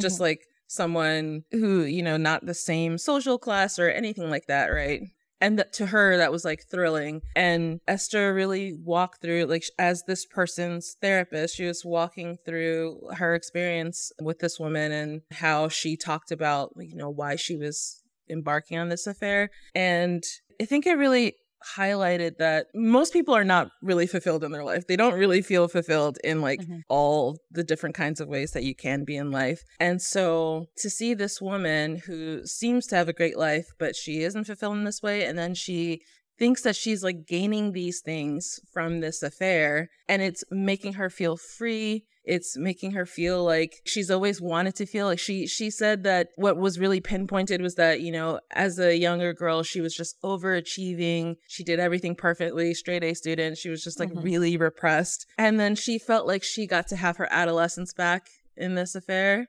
just 0.00 0.16
mm-hmm. 0.16 0.24
like 0.24 0.40
someone 0.72 1.44
who 1.50 1.82
you 1.82 2.02
know 2.02 2.16
not 2.16 2.46
the 2.46 2.54
same 2.54 2.98
social 2.98 3.38
class 3.38 3.78
or 3.78 3.88
anything 3.88 4.30
like 4.30 4.46
that 4.46 4.68
right? 4.68 5.02
And 5.40 5.58
that 5.58 5.72
to 5.74 5.86
her 5.86 6.16
that 6.18 6.30
was 6.30 6.44
like 6.44 6.64
thrilling. 6.70 7.22
And 7.34 7.80
esther 7.86 8.32
really 8.32 8.72
walked 8.72 9.20
through 9.20 9.44
like 9.46 9.64
as 9.78 10.04
this 10.06 10.24
person's 10.24 10.96
therapist 11.00 11.56
she 11.56 11.66
was 11.66 11.84
walking 11.84 12.38
through 12.44 13.00
her 13.14 13.34
experience 13.34 14.12
with 14.20 14.38
this 14.38 14.58
woman 14.58 14.92
and 14.92 15.22
how 15.32 15.68
she 15.68 15.96
talked 15.96 16.30
about 16.30 16.72
you 16.78 16.96
know 16.96 17.10
why 17.10 17.36
she 17.36 17.56
was 17.56 18.02
embarking 18.30 18.78
on 18.78 18.88
this 18.88 19.06
affair. 19.06 19.50
And 19.74 20.24
i 20.60 20.64
think 20.64 20.86
it 20.86 20.94
really 20.94 21.34
highlighted 21.76 22.38
that 22.38 22.66
most 22.74 23.12
people 23.12 23.34
are 23.34 23.44
not 23.44 23.70
really 23.82 24.06
fulfilled 24.06 24.44
in 24.44 24.52
their 24.52 24.64
life. 24.64 24.86
They 24.86 24.96
don't 24.96 25.18
really 25.18 25.42
feel 25.42 25.68
fulfilled 25.68 26.18
in 26.24 26.40
like 26.40 26.60
Mhm. 26.60 26.82
all 26.88 27.38
the 27.50 27.64
different 27.64 27.94
kinds 27.94 28.20
of 28.20 28.28
ways 28.28 28.52
that 28.52 28.64
you 28.64 28.74
can 28.74 29.04
be 29.04 29.16
in 29.16 29.30
life. 29.30 29.62
And 29.80 30.00
so 30.00 30.66
to 30.78 30.90
see 30.90 31.14
this 31.14 31.40
woman 31.40 31.96
who 32.06 32.46
seems 32.46 32.86
to 32.88 32.96
have 32.96 33.08
a 33.08 33.12
great 33.12 33.36
life, 33.38 33.66
but 33.78 33.96
she 33.96 34.22
isn't 34.22 34.44
fulfilled 34.44 34.76
in 34.78 34.84
this 34.84 35.02
way, 35.02 35.24
and 35.24 35.38
then 35.38 35.54
she 35.54 36.00
thinks 36.38 36.62
that 36.62 36.76
she's 36.76 37.02
like 37.04 37.26
gaining 37.26 37.72
these 37.72 38.00
things 38.00 38.58
from 38.72 39.00
this 39.00 39.22
affair 39.22 39.88
and 40.08 40.22
it's 40.22 40.42
making 40.50 40.94
her 40.94 41.08
feel 41.10 41.36
free 41.36 42.04
it's 42.24 42.56
making 42.56 42.92
her 42.92 43.04
feel 43.04 43.42
like 43.44 43.80
she's 43.84 44.08
always 44.10 44.40
wanted 44.40 44.74
to 44.76 44.86
feel 44.86 45.06
like 45.06 45.18
she 45.18 45.46
she 45.46 45.68
said 45.70 46.04
that 46.04 46.28
what 46.36 46.56
was 46.56 46.78
really 46.78 47.00
pinpointed 47.00 47.60
was 47.60 47.74
that 47.74 48.00
you 48.00 48.12
know 48.12 48.38
as 48.52 48.78
a 48.78 48.96
younger 48.96 49.32
girl 49.32 49.62
she 49.64 49.80
was 49.80 49.94
just 49.94 50.16
overachieving 50.22 51.34
she 51.48 51.64
did 51.64 51.80
everything 51.80 52.14
perfectly 52.14 52.74
straight 52.74 53.02
a 53.04 53.14
student 53.14 53.58
she 53.58 53.68
was 53.68 53.82
just 53.82 53.98
like 53.98 54.10
Mhm. 54.12 54.22
really 54.22 54.56
repressed 54.56 55.26
and 55.36 55.58
then 55.58 55.74
she 55.74 55.98
felt 55.98 56.26
like 56.26 56.42
she 56.42 56.66
got 56.66 56.86
to 56.88 56.96
have 56.96 57.16
her 57.16 57.28
adolescence 57.30 57.92
back 57.92 58.28
in 58.56 58.74
this 58.74 58.94
affair 58.94 59.48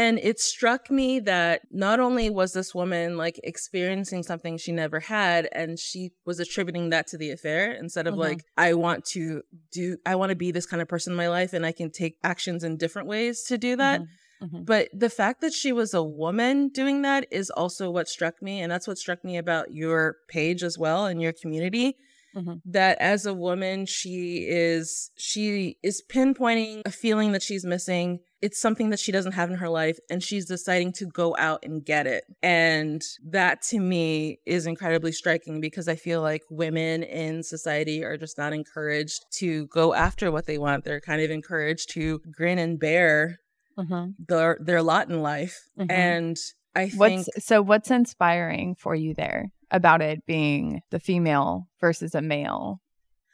and 0.00 0.18
it 0.30 0.38
struck 0.40 0.90
me 0.90 1.08
that 1.20 1.56
not 1.70 1.98
only 2.00 2.30
was 2.30 2.52
this 2.52 2.74
woman 2.74 3.16
like 3.24 3.38
experiencing 3.44 4.22
something 4.22 4.56
she 4.56 4.72
never 4.72 5.00
had, 5.00 5.48
and 5.52 5.78
she 5.78 6.02
was 6.24 6.40
attributing 6.40 6.90
that 6.90 7.06
to 7.08 7.16
the 7.18 7.30
affair 7.36 7.72
instead 7.72 8.06
of 8.06 8.14
Mhm. 8.14 8.18
like, 8.28 8.40
I 8.56 8.74
want 8.74 9.04
to 9.16 9.42
do, 9.72 9.86
I 10.06 10.14
want 10.14 10.30
to 10.30 10.36
be 10.36 10.50
this 10.52 10.66
kind 10.66 10.80
of 10.82 10.88
person 10.88 11.12
in 11.12 11.16
my 11.24 11.28
life 11.28 11.52
and 11.52 11.64
I 11.66 11.72
can 11.72 11.90
take 11.90 12.14
actions 12.32 12.64
in 12.64 12.76
different 12.76 13.08
ways 13.08 13.42
to 13.44 13.58
do 13.58 13.76
that. 13.76 14.00
Mhm. 14.00 14.08
Mhm. 14.42 14.64
But 14.64 14.88
the 15.04 15.10
fact 15.10 15.40
that 15.42 15.52
she 15.52 15.70
was 15.70 15.92
a 15.92 16.02
woman 16.02 16.68
doing 16.68 17.02
that 17.02 17.26
is 17.30 17.50
also 17.50 17.90
what 17.90 18.08
struck 18.08 18.40
me. 18.40 18.62
And 18.62 18.72
that's 18.72 18.88
what 18.88 18.96
struck 18.96 19.22
me 19.22 19.36
about 19.36 19.66
your 19.82 20.16
page 20.28 20.62
as 20.62 20.78
well 20.78 21.04
and 21.04 21.20
your 21.20 21.32
community. 21.42 21.96
Mhm. 22.34 22.62
That 22.64 22.96
as 23.00 23.26
a 23.26 23.34
woman, 23.34 23.86
she 23.86 24.46
is 24.48 25.10
she 25.16 25.76
is 25.82 26.00
pinpointing 26.08 26.82
a 26.86 26.90
feeling 26.90 27.32
that 27.32 27.42
she's 27.42 27.64
missing. 27.64 28.20
It's 28.42 28.58
something 28.60 28.88
that 28.90 28.98
she 28.98 29.12
doesn't 29.12 29.32
have 29.32 29.50
in 29.50 29.56
her 29.58 29.68
life, 29.68 29.98
and 30.08 30.22
she's 30.22 30.46
deciding 30.46 30.92
to 30.94 31.06
go 31.06 31.36
out 31.38 31.60
and 31.62 31.84
get 31.84 32.06
it. 32.06 32.24
And 32.42 33.02
that 33.26 33.60
to 33.64 33.78
me 33.78 34.38
is 34.46 34.66
incredibly 34.66 35.12
striking 35.12 35.60
because 35.60 35.88
I 35.88 35.96
feel 35.96 36.22
like 36.22 36.42
women 36.50 37.02
in 37.02 37.42
society 37.42 38.02
are 38.02 38.16
just 38.16 38.38
not 38.38 38.52
encouraged 38.54 39.26
to 39.38 39.66
go 39.66 39.92
after 39.92 40.30
what 40.32 40.46
they 40.46 40.56
want. 40.58 40.84
They're 40.84 41.00
kind 41.00 41.20
of 41.20 41.30
encouraged 41.30 41.90
to 41.90 42.20
grin 42.30 42.58
and 42.58 42.78
bear 42.80 43.38
Mhm. 43.78 44.14
their 44.26 44.58
their 44.60 44.82
lot 44.82 45.08
in 45.08 45.20
life 45.22 45.68
Mhm. 45.78 45.90
and 45.90 46.36
I 46.74 46.88
think 46.88 46.98
What's 47.26 47.46
so 47.46 47.62
what's 47.62 47.90
inspiring 47.90 48.74
for 48.74 48.94
you 48.94 49.14
there 49.14 49.52
about 49.70 50.02
it 50.02 50.24
being 50.26 50.80
the 50.90 50.98
female 51.00 51.68
versus 51.80 52.14
a 52.14 52.22
male? 52.22 52.80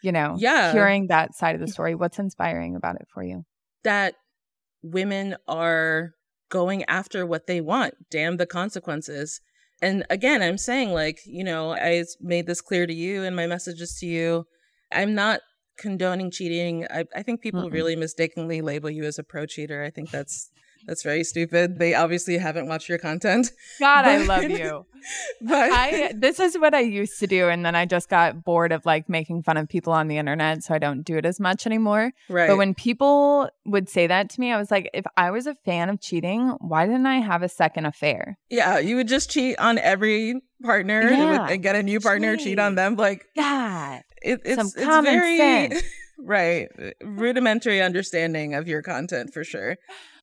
You 0.02 0.12
know, 0.12 0.36
Yeah. 0.38 0.72
hearing 0.72 1.06
that 1.08 1.34
side 1.34 1.54
of 1.54 1.60
the 1.60 1.68
story, 1.68 1.94
what's 1.94 2.18
inspiring 2.18 2.74
about 2.76 2.96
it 2.96 3.06
for 3.12 3.22
you? 3.22 3.44
that 3.84 4.14
women 4.90 5.36
are 5.46 6.10
going 6.50 6.84
after 6.84 7.26
what 7.26 7.46
they 7.46 7.60
want. 7.60 7.94
Damn 8.10 8.36
the 8.36 8.46
consequences. 8.46 9.40
And 9.82 10.04
again, 10.08 10.42
I'm 10.42 10.58
saying, 10.58 10.92
like, 10.92 11.18
you 11.26 11.44
know, 11.44 11.72
I 11.72 12.04
made 12.20 12.46
this 12.46 12.60
clear 12.60 12.86
to 12.86 12.94
you 12.94 13.22
in 13.22 13.34
my 13.34 13.46
messages 13.46 13.96
to 14.00 14.06
you. 14.06 14.44
I'm 14.92 15.14
not 15.14 15.40
condoning 15.78 16.30
cheating. 16.30 16.86
I, 16.90 17.04
I 17.14 17.22
think 17.22 17.42
people 17.42 17.62
Mm-mm. 17.62 17.72
really 17.72 17.96
mistakenly 17.96 18.62
label 18.62 18.88
you 18.88 19.04
as 19.04 19.18
a 19.18 19.22
pro 19.24 19.44
cheater. 19.44 19.82
I 19.82 19.90
think 19.90 20.10
that's 20.10 20.50
that's 20.86 21.02
very 21.02 21.24
stupid. 21.24 21.78
They 21.78 21.94
obviously 21.94 22.38
haven't 22.38 22.68
watched 22.68 22.88
your 22.88 22.98
content. 22.98 23.50
God, 23.80 24.04
I 24.04 24.18
love 24.24 24.44
you. 24.50 24.86
But 25.40 25.70
I 25.72 26.12
this 26.16 26.40
is 26.40 26.58
what 26.58 26.74
I 26.74 26.80
used 26.80 27.20
to 27.20 27.26
do, 27.28 27.48
and 27.48 27.64
then 27.64 27.74
I 27.76 27.84
just 27.86 28.08
got 28.08 28.42
bored 28.44 28.72
of 28.72 28.84
like 28.86 29.08
making 29.08 29.42
fun 29.44 29.56
of 29.56 29.68
people 29.68 29.92
on 29.92 30.08
the 30.08 30.16
internet, 30.18 30.64
so 30.64 30.74
I 30.74 30.78
don't 30.78 31.02
do 31.02 31.16
it 31.16 31.24
as 31.26 31.38
much 31.38 31.64
anymore. 31.66 32.12
right. 32.28 32.48
But 32.48 32.56
when 32.56 32.74
people 32.74 33.48
would 33.66 33.88
say 33.88 34.06
that 34.08 34.30
to 34.30 34.40
me, 34.40 34.50
I 34.52 34.56
was 34.58 34.70
like, 34.70 34.90
if 34.94 35.04
I 35.16 35.30
was 35.30 35.46
a 35.46 35.54
fan 35.64 35.90
of 35.90 36.00
cheating, 36.00 36.56
why 36.60 36.86
didn't 36.86 37.06
I 37.06 37.20
have 37.20 37.42
a 37.42 37.48
second 37.48 37.86
affair? 37.86 38.36
yeah, 38.50 38.78
you 38.78 38.96
would 38.96 39.06
just 39.08 39.30
cheat 39.30 39.56
on 39.60 39.78
every 39.78 40.40
partner 40.62 41.02
Yeah. 41.02 41.48
and 41.50 41.62
get 41.62 41.76
a 41.76 41.82
new 41.82 42.00
partner, 42.00 42.36
cheat 42.36 42.58
on 42.58 42.74
them. 42.74 42.96
Like 42.96 43.26
God, 43.36 44.02
it, 44.22 44.40
it's, 44.44 44.56
Some 44.56 44.66
it's 44.66 44.84
common 44.84 45.04
very 45.12 45.36
sense. 45.36 45.82
right 46.18 46.68
uh, 46.82 46.90
rudimentary 47.04 47.80
understanding 47.82 48.54
of 48.54 48.66
your 48.66 48.80
content 48.82 49.32
for 49.34 49.44
sure 49.44 49.76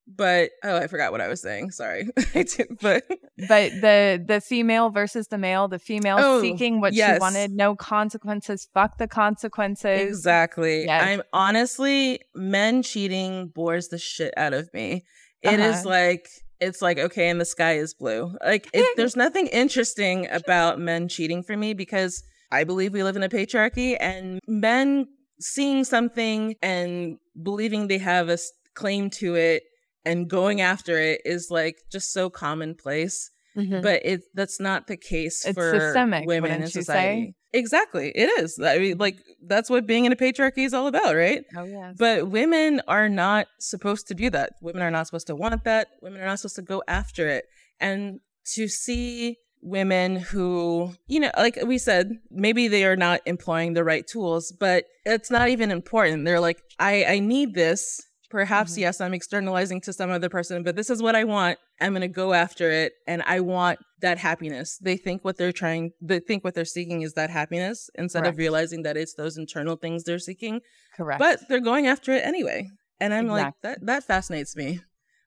but 0.07 0.51
oh 0.63 0.77
i 0.77 0.88
forgot 0.88 1.12
what 1.12 1.22
i 1.22 1.27
was 1.27 1.41
saying 1.41 1.72
sorry 1.72 2.07
I 2.36 2.45
but 2.81 3.03
but 3.48 3.72
the 3.81 4.24
the 4.27 4.41
female 4.41 4.89
versus 4.89 5.27
the 5.29 5.38
male, 5.38 5.67
the 5.67 5.79
female 5.79 6.17
Oh, 6.19 6.41
seeking 6.41 6.81
what 6.81 6.93
yes. 6.93 7.15
she 7.15 7.19
wanted, 7.19 7.51
no 7.51 7.75
consequences. 7.75 8.67
Fuck 8.74 8.98
the 8.98 9.07
consequences. 9.07 10.01
exactly 10.01 10.86
Yes. 10.86 11.03
i'm 11.03 11.22
honestly 11.31 12.19
men 12.36 12.83
cheating 12.83 13.48
bores 13.48 13.88
the 13.89 13.98
shit 13.98 14.33
out 14.38 14.53
of 14.53 14.74
me 14.74 15.03
It 15.41 15.60
is 15.60 15.77
Uh-huh. 15.77 15.89
like 15.89 16.27
it's 16.60 16.81
like 16.81 16.98
okay 17.00 17.29
and 17.29 17.39
the 17.41 17.45
sky 17.45 17.74
is 17.77 17.93
blue 17.93 18.36
like 18.43 18.67
it, 18.74 18.86
there's 18.98 19.15
nothing 19.15 19.48
interesting 19.48 20.27
about 20.31 20.79
men 20.79 21.07
cheating 21.07 21.43
for 21.43 21.55
me 21.57 21.74
because 21.74 22.24
i 22.51 22.63
believe 22.63 22.91
we 22.93 23.03
live 23.03 23.15
in 23.15 23.24
a 23.24 23.29
patriarchy 23.29 23.95
and 24.00 24.39
men 24.48 25.07
seeing 25.39 25.83
something 25.83 26.55
and 26.62 27.17
believing 27.41 27.88
they 27.88 27.98
have 27.98 28.29
a 28.29 28.38
claim 28.75 29.10
to 29.10 29.36
it 29.36 29.63
and 30.05 30.29
going 30.29 30.62
after 30.62 30.98
it 31.00 31.22
is 31.25 31.50
like 31.50 31.77
just 31.91 32.12
so 32.12 32.29
commonplace 32.29 33.29
Mhm. 33.55 33.83
but 33.83 34.03
it 34.03 34.22
that's 34.33 34.60
not 34.60 34.88
the 34.88 34.98
case 34.98 35.45
It's 35.45 35.53
for 35.53 35.79
systemic, 35.79 36.25
women 36.25 36.50
in 36.50 36.57
wouldn't 36.57 36.74
say? 36.74 36.79
society 36.81 37.36
exactly 37.53 38.12
it 38.15 38.27
is 38.41 38.60
i 38.60 38.79
mean 38.79 38.98
like 38.98 39.17
that's 39.45 39.69
what 39.69 39.86
being 39.86 40.05
in 40.05 40.12
a 40.12 40.15
patriarchy 40.15 40.65
is 40.65 40.74
all 40.74 40.88
about 40.88 41.15
right 41.15 41.43
oh 41.55 41.63
yes. 41.63 41.93
but 42.00 42.29
women 42.29 42.81
are 42.88 43.07
not 43.10 43.45
supposed 43.60 44.07
to 44.07 44.15
do 44.15 44.31
that. 44.31 44.53
Women 44.62 44.81
are 44.81 44.89
not 44.89 45.05
supposed 45.05 45.27
to 45.27 45.36
want 45.36 45.63
that. 45.65 45.89
Women 46.01 46.19
are 46.22 46.25
not 46.25 46.39
supposed 46.39 46.55
to 46.55 46.63
go 46.63 46.81
after 46.88 47.27
it. 47.29 47.45
And 47.79 48.22
to 48.55 48.67
see 48.67 49.38
women 49.62 50.15
who, 50.15 50.93
you 51.07 51.19
know, 51.19 51.31
like 51.38 51.57
we 51.65 51.77
said, 51.77 52.10
maybe 52.31 52.67
they 52.67 52.86
are 52.86 52.95
not 52.95 53.22
employing 53.25 53.74
the 53.74 53.83
right 53.83 54.05
tools, 54.07 54.51
but 54.51 54.86
it's 55.05 55.29
not 55.31 55.50
even 55.50 55.69
important. 55.72 56.25
They're 56.25 56.39
like, 56.39 56.62
I, 56.79 57.05
I 57.05 57.19
need 57.19 57.53
this. 57.53 58.01
Perhaps, 58.33 58.73
Mhm. 58.73 58.77
yes, 58.79 58.99
I'm 58.99 59.13
externalizing 59.13 59.79
to 59.81 59.93
some 59.93 60.09
other 60.09 60.27
person, 60.27 60.63
but 60.63 60.75
this 60.75 60.89
is 60.89 61.03
what 61.03 61.15
I 61.15 61.23
want. 61.23 61.59
I'm 61.79 61.91
going 61.93 62.01
to 62.01 62.07
go 62.07 62.33
after 62.33 62.71
it. 62.71 62.93
And 63.05 63.21
I 63.27 63.41
want 63.41 63.77
that 64.01 64.17
happiness. 64.17 64.79
They 64.79 64.97
think 64.97 65.23
what 65.23 65.37
they're 65.37 65.51
trying, 65.51 65.91
they 66.01 66.19
think 66.19 66.43
what 66.43 66.55
they're 66.55 66.65
seeking 66.65 67.03
is 67.03 67.13
that 67.13 67.29
happiness 67.29 67.91
instead 67.93 68.21
Correct. 68.23 68.33
of 68.33 68.37
realizing 68.39 68.81
that 68.83 68.97
it's 68.97 69.13
those 69.13 69.37
internal 69.37 69.75
things 69.75 70.03
they're 70.03 70.17
seeking 70.17 70.61
Correct. 70.97 71.19
but 71.19 71.41
they're 71.47 71.59
going 71.59 71.85
after 71.85 72.11
it 72.11 72.25
anyway 72.25 72.67
and 72.99 73.13
i'm 73.13 73.27
like 73.27 73.53
that 73.61 73.77
that 73.85 74.03
fascinates 74.03 74.55
me 74.55 74.79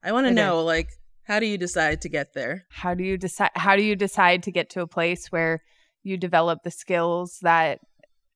i 0.03 0.11
want 0.13 0.27
to 0.27 0.33
know 0.33 0.63
like 0.63 0.89
how 1.25 1.39
do 1.41 1.47
you 1.47 1.59
decide 1.59 2.01
to 2.03 2.09
get 2.09 2.35
there 2.35 2.65
how 2.71 2.93
do 2.95 3.03
you 3.05 3.17
decide 3.17 3.51
how 3.55 3.75
do 3.77 3.83
you 3.83 3.97
decide 3.97 4.43
to 4.45 4.51
get 4.51 4.69
to 4.71 4.81
a 4.81 4.87
place 4.87 5.29
where 5.33 5.61
you 6.03 6.17
develop 6.17 6.61
the 6.65 6.71
skills 6.71 7.39
that 7.43 7.79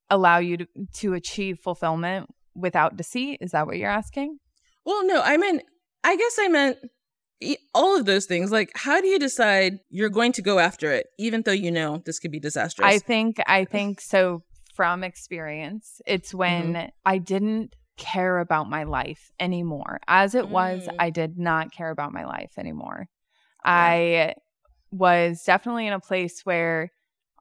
allow 0.09 0.39
you 0.39 0.57
to, 0.59 0.67
to 0.95 1.15
achieve 1.15 1.59
fulfillment 1.59 2.29
without 2.55 2.97
deceit 2.97 3.39
is 3.41 3.51
that 3.53 3.67
what 3.67 3.77
you're 3.77 3.91
asking 3.91 4.39
well 4.85 5.05
no 5.07 5.21
i 5.23 5.37
meant 5.37 5.63
i 6.05 6.17
guess 6.17 6.37
i 6.41 6.49
meant 6.49 6.79
all 7.75 7.97
of 7.97 8.05
those 8.05 8.27
things 8.27 8.51
like 8.53 8.71
how 8.75 9.01
do 9.01 9.07
you 9.07 9.19
decide 9.19 9.79
you're 9.89 10.11
going 10.11 10.33
to 10.33 10.43
go 10.43 10.59
after 10.59 10.93
it 10.93 11.07
even 11.19 11.43
though 11.43 11.53
you 11.53 11.71
know 11.71 12.03
this 12.05 12.19
could 12.19 12.31
be 12.31 12.41
disastrous 12.41 12.87
i 12.87 12.99
think 12.99 13.39
i 13.47 13.65
think 13.65 14.01
so 14.01 14.43
from 14.75 15.03
experience 15.05 16.01
it's 16.07 16.35
when 16.35 16.75
Mm-hmm. 16.75 16.89
i 17.05 17.19
didn't 17.19 17.75
care 17.97 18.39
about 18.39 18.69
my 18.69 18.85
life 18.85 19.31
anymore 19.39 20.01
as 20.09 20.35
it 20.35 20.49
was 20.49 20.87
Mm. 20.89 20.95
i 20.99 21.11
did 21.11 21.39
not 21.39 21.71
care 21.73 21.91
about 21.91 22.13
my 22.13 22.25
life 22.25 22.53
anymore 22.59 23.09
i 23.65 24.35
was 24.91 25.43
definitely 25.45 25.87
in 25.87 25.93
a 25.93 26.01
place 26.01 26.41
where 26.45 26.91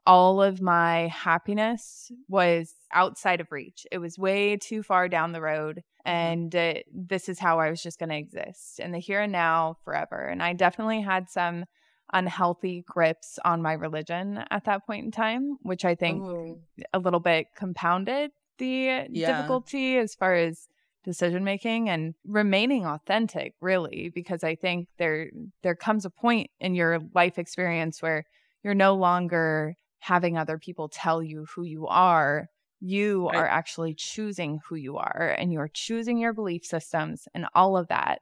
all 0.05 0.41
of 0.41 0.61
my 0.61 1.07
happiness 1.07 2.11
was 2.27 2.73
outside 2.93 3.41
of 3.41 3.51
reach. 3.51 3.85
It 3.91 3.97
was 3.99 4.17
way 4.17 4.57
too 4.57 4.83
far 4.83 5.07
down 5.07 5.31
the 5.31 5.41
road. 5.41 5.81
And 6.05 6.55
uh, 6.55 6.75
this 6.93 7.29
is 7.29 7.39
how 7.39 7.59
I 7.59 7.69
was 7.69 7.81
just 7.83 7.99
going 7.99 8.09
to 8.09 8.17
exist 8.17 8.79
in 8.79 8.91
the 8.91 8.99
here 8.99 9.21
and 9.21 9.31
now 9.31 9.75
forever. 9.83 10.25
And 10.25 10.41
I 10.41 10.53
definitely 10.53 11.01
had 11.01 11.29
some 11.29 11.65
unhealthy 12.13 12.83
grips 12.87 13.37
on 13.45 13.61
my 13.61 13.73
religion 13.73 14.43
at 14.49 14.65
that 14.65 14.85
point 14.85 15.05
in 15.05 15.11
time, 15.11 15.57
which 15.61 15.85
I 15.85 15.95
think 15.95 16.23
Oh. 16.23 16.59
a 16.93 16.99
little 16.99 17.19
bit 17.19 17.47
compounded 17.55 18.31
the 18.57 19.05
Yeah. 19.09 19.33
difficulty 19.33 19.97
as 19.97 20.15
far 20.15 20.33
as 20.33 20.67
decision 21.03 21.43
making 21.43 21.87
and 21.89 22.13
remaining 22.25 22.85
authentic 22.85 23.53
really 23.61 24.11
because 24.13 24.43
i 24.43 24.53
think 24.53 24.89
there 24.97 25.29
there 25.63 25.73
comes 25.73 26.03
a 26.03 26.09
point 26.09 26.49
in 26.59 26.75
your 26.75 26.99
life 27.15 27.39
experience 27.39 28.01
where 28.01 28.25
you're 28.63 28.75
no 28.75 28.93
longer 28.95 29.75
having 29.99 30.37
other 30.37 30.57
people 30.57 30.89
tell 30.89 31.23
you 31.23 31.45
who 31.55 31.63
you 31.63 31.87
are 31.87 32.49
you 32.79 33.29
Right. 33.29 33.35
are 33.35 33.47
actually 33.47 33.93
choosing 33.93 34.59
who 34.67 34.75
you 34.75 34.97
are 34.97 35.35
and 35.37 35.51
you're 35.53 35.69
choosing 35.73 36.17
your 36.17 36.33
belief 36.33 36.65
systems 36.65 37.27
and 37.33 37.45
all 37.55 37.77
of 37.77 37.87
that 37.89 38.21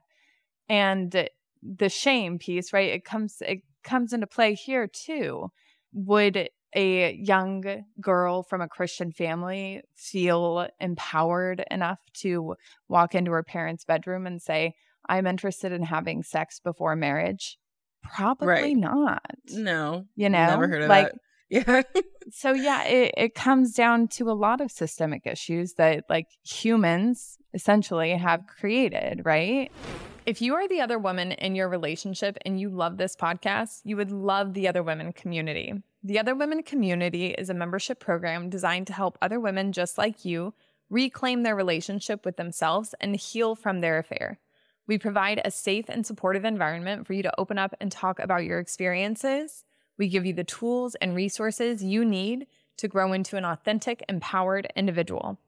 and 0.68 1.28
the 1.62 1.88
shame 1.88 2.38
piece 2.38 2.72
right 2.72 2.90
it 2.90 3.04
comes 3.04 3.42
it 3.46 3.60
comes 3.84 4.12
into 4.12 4.26
play 4.26 4.54
here 4.54 4.86
too 4.86 5.48
would 5.92 6.48
a 6.74 7.14
young 7.14 7.64
girl 8.00 8.42
from 8.42 8.60
a 8.60 8.68
Christian 8.68 9.10
family 9.10 9.82
feel 9.94 10.68
empowered 10.80 11.64
enough 11.70 11.98
to 12.12 12.54
walk 12.88 13.14
into 13.14 13.30
her 13.30 13.42
parents' 13.42 13.84
bedroom 13.86 14.26
and 14.26 14.42
say, 14.42 14.74
I'm 15.08 15.26
interested 15.26 15.72
in 15.72 15.82
having 15.82 16.22
sex 16.22 16.60
before 16.60 16.94
marriage? 16.94 17.58
Probably 18.02 18.74
Right. 18.74 18.74
not. 18.74 19.34
no 19.44 20.06
You 20.16 20.28
know, 20.30 20.46
never 20.46 20.68
heard 20.68 20.82
of 20.82 20.88
like, 20.88 21.10
that 21.10 21.14
yeah 21.48 21.82
so 22.30 22.52
yeah, 22.52 22.84
it, 22.84 23.14
it 23.16 23.34
comes 23.34 23.74
down 23.74 24.08
to 24.08 24.30
a 24.30 24.32
lot 24.32 24.60
of 24.60 24.70
systemic 24.70 25.26
issues 25.26 25.74
that 25.74 26.04
like 26.08 26.28
humans 26.44 27.38
essentially 27.54 28.12
have 28.12 28.46
created, 28.46 29.22
right? 29.24 29.70
If 30.26 30.42
you 30.42 30.54
are 30.54 30.68
the 30.68 30.80
other 30.80 30.98
woman 30.98 31.32
in 31.32 31.54
your 31.54 31.68
relationship 31.68 32.36
and 32.44 32.60
you 32.60 32.68
love 32.68 32.98
this 32.98 33.16
podcast, 33.16 33.80
you 33.84 33.96
would 33.96 34.10
love 34.10 34.52
the 34.52 34.68
Other 34.68 34.82
Women 34.82 35.12
community. 35.12 35.72
The 36.02 36.18
Other 36.18 36.34
Women 36.34 36.62
community 36.62 37.28
is 37.28 37.48
a 37.48 37.54
membership 37.54 37.98
program 37.98 38.50
designed 38.50 38.88
to 38.88 38.92
help 38.92 39.16
other 39.22 39.40
women 39.40 39.72
just 39.72 39.96
like 39.96 40.26
you 40.26 40.52
reclaim 40.90 41.42
their 41.42 41.56
relationship 41.56 42.26
with 42.26 42.36
themselves 42.36 42.94
and 43.00 43.16
heal 43.16 43.54
from 43.54 43.80
their 43.80 43.98
affair. 43.98 44.38
We 44.86 44.98
provide 44.98 45.40
a 45.44 45.50
safe 45.50 45.86
and 45.88 46.06
supportive 46.06 46.44
environment 46.44 47.06
for 47.06 47.14
you 47.14 47.22
to 47.22 47.40
open 47.40 47.58
up 47.58 47.74
and 47.80 47.90
talk 47.90 48.18
about 48.18 48.44
your 48.44 48.58
experiences. 48.58 49.64
We 49.98 50.08
give 50.08 50.24
you 50.24 50.32
the 50.32 50.44
tools 50.44 50.94
and 50.96 51.14
resources 51.14 51.82
you 51.82 52.04
need 52.04 52.46
to 52.78 52.88
grow 52.88 53.12
into 53.12 53.36
an 53.36 53.44
authentic, 53.44 54.04
empowered 54.08 54.68
individual. 54.76 55.38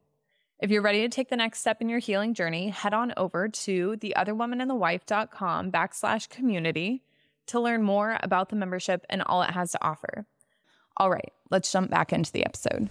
If 0.59 0.69
you're 0.69 0.81
ready 0.81 1.01
to 1.01 1.09
take 1.09 1.29
the 1.29 1.37
next 1.37 1.59
step 1.61 1.81
in 1.81 1.89
your 1.89 1.99
healing 1.99 2.33
journey, 2.33 2.69
head 2.69 2.93
on 2.93 3.13
over 3.17 3.47
to 3.47 3.95
theotherwomanandthewife.com 3.97 5.71
backslash 5.71 6.29
community 6.29 7.01
to 7.47 7.59
learn 7.59 7.81
more 7.83 8.17
about 8.21 8.49
the 8.49 8.55
membership 8.55 9.05
and 9.09 9.21
all 9.23 9.41
it 9.41 9.51
has 9.51 9.71
to 9.71 9.83
offer. 9.83 10.25
All 10.97 11.09
right, 11.09 11.31
let's 11.49 11.71
jump 11.71 11.89
back 11.89 12.13
into 12.13 12.31
the 12.31 12.45
episode. 12.45 12.89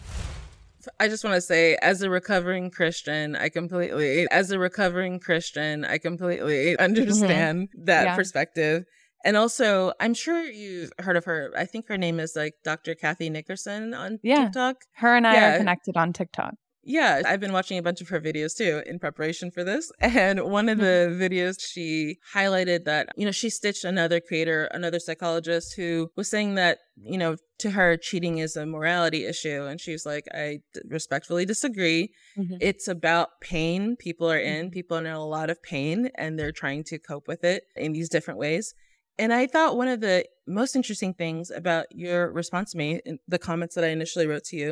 I 0.98 1.08
just 1.08 1.22
want 1.24 1.34
to 1.34 1.40
say, 1.42 1.76
as 1.82 2.00
a 2.00 2.08
recovering 2.08 2.70
Christian, 2.70 3.36
I 3.36 3.50
completely, 3.50 4.26
as 4.30 4.50
a 4.50 4.58
recovering 4.58 5.20
Christian, 5.20 5.84
I 5.84 5.98
completely 5.98 6.76
understand 6.78 7.68
that 7.74 7.98
Mm-hmm. 8.00 8.06
Yeah. 8.06 8.16
perspective. 8.16 8.86
And 9.24 9.36
also, 9.36 9.92
I'm 10.00 10.14
sure 10.14 10.42
you've 10.44 10.92
heard 10.98 11.16
of 11.16 11.24
her. 11.26 11.52
I 11.56 11.64
think 11.66 11.88
her 11.88 11.98
name 11.98 12.18
is 12.20 12.34
like 12.36 12.54
Dr. 12.64 12.94
Kathy 12.94 13.28
Nickerson 13.30 13.92
on 13.94 14.18
Yeah. 14.22 14.44
TikTok. 14.44 14.76
Her 14.96 15.14
and 15.16 15.26
I 15.26 15.34
Yeah. 15.34 15.54
are 15.54 15.58
connected 15.58 15.96
on 15.96 16.12
TikTok. 16.12 16.54
Yeah, 16.82 17.20
I've 17.26 17.40
been 17.40 17.52
watching 17.52 17.76
a 17.76 17.82
bunch 17.82 18.00
of 18.00 18.08
her 18.08 18.18
videos 18.22 18.56
too 18.56 18.82
in 18.86 18.98
preparation 18.98 19.50
for 19.50 19.62
this. 19.62 19.92
And 20.00 20.42
one 20.44 20.70
of 20.70 20.78
the 20.78 21.14
videos 21.20 21.56
she 21.60 22.16
highlighted 22.34 22.84
that, 22.84 23.10
you 23.16 23.26
know, 23.26 23.32
she 23.32 23.50
stitched 23.50 23.84
another 23.84 24.18
creator, 24.18 24.64
another 24.72 24.98
psychologist 24.98 25.74
who 25.76 26.08
was 26.16 26.30
saying 26.30 26.54
that, 26.54 26.78
you 26.96 27.18
know, 27.18 27.36
to 27.58 27.72
her, 27.72 27.98
cheating 27.98 28.38
is 28.38 28.56
a 28.56 28.64
morality 28.64 29.26
issue. 29.26 29.64
And 29.66 29.78
she's 29.78 30.06
like, 30.06 30.24
I 30.32 30.60
d- 30.72 30.80
respectfully 30.88 31.44
disagree. 31.44 32.14
Mhm. 32.38 32.56
It's 32.62 32.88
about 32.88 33.28
pain. 33.42 33.96
People 33.96 34.32
are 34.32 34.38
in, 34.38 34.68
Mhm. 34.70 34.72
people 34.72 34.96
are 34.96 35.00
in 35.00 35.06
a 35.06 35.22
lot 35.26 35.50
of 35.50 35.62
pain, 35.62 36.10
and 36.14 36.38
they're 36.38 36.50
trying 36.52 36.84
to 36.84 36.98
cope 36.98 37.28
with 37.28 37.44
it 37.44 37.64
in 37.76 37.92
these 37.92 38.08
different 38.08 38.40
ways. 38.40 38.72
And 39.20 39.32
I 39.32 39.46
thought 39.46 39.76
one 39.76 39.88
of 39.88 40.00
the 40.00 40.24
most 40.46 40.72
interesting 40.74 41.12
things 41.22 41.50
about 41.50 41.86
your 42.04 42.20
response 42.40 42.72
to 42.72 42.78
me, 42.82 43.00
in 43.04 43.18
the 43.28 43.38
comments 43.48 43.74
that 43.74 43.84
I 43.84 43.88
initially 43.98 44.26
wrote 44.26 44.44
to 44.50 44.56
you, 44.56 44.70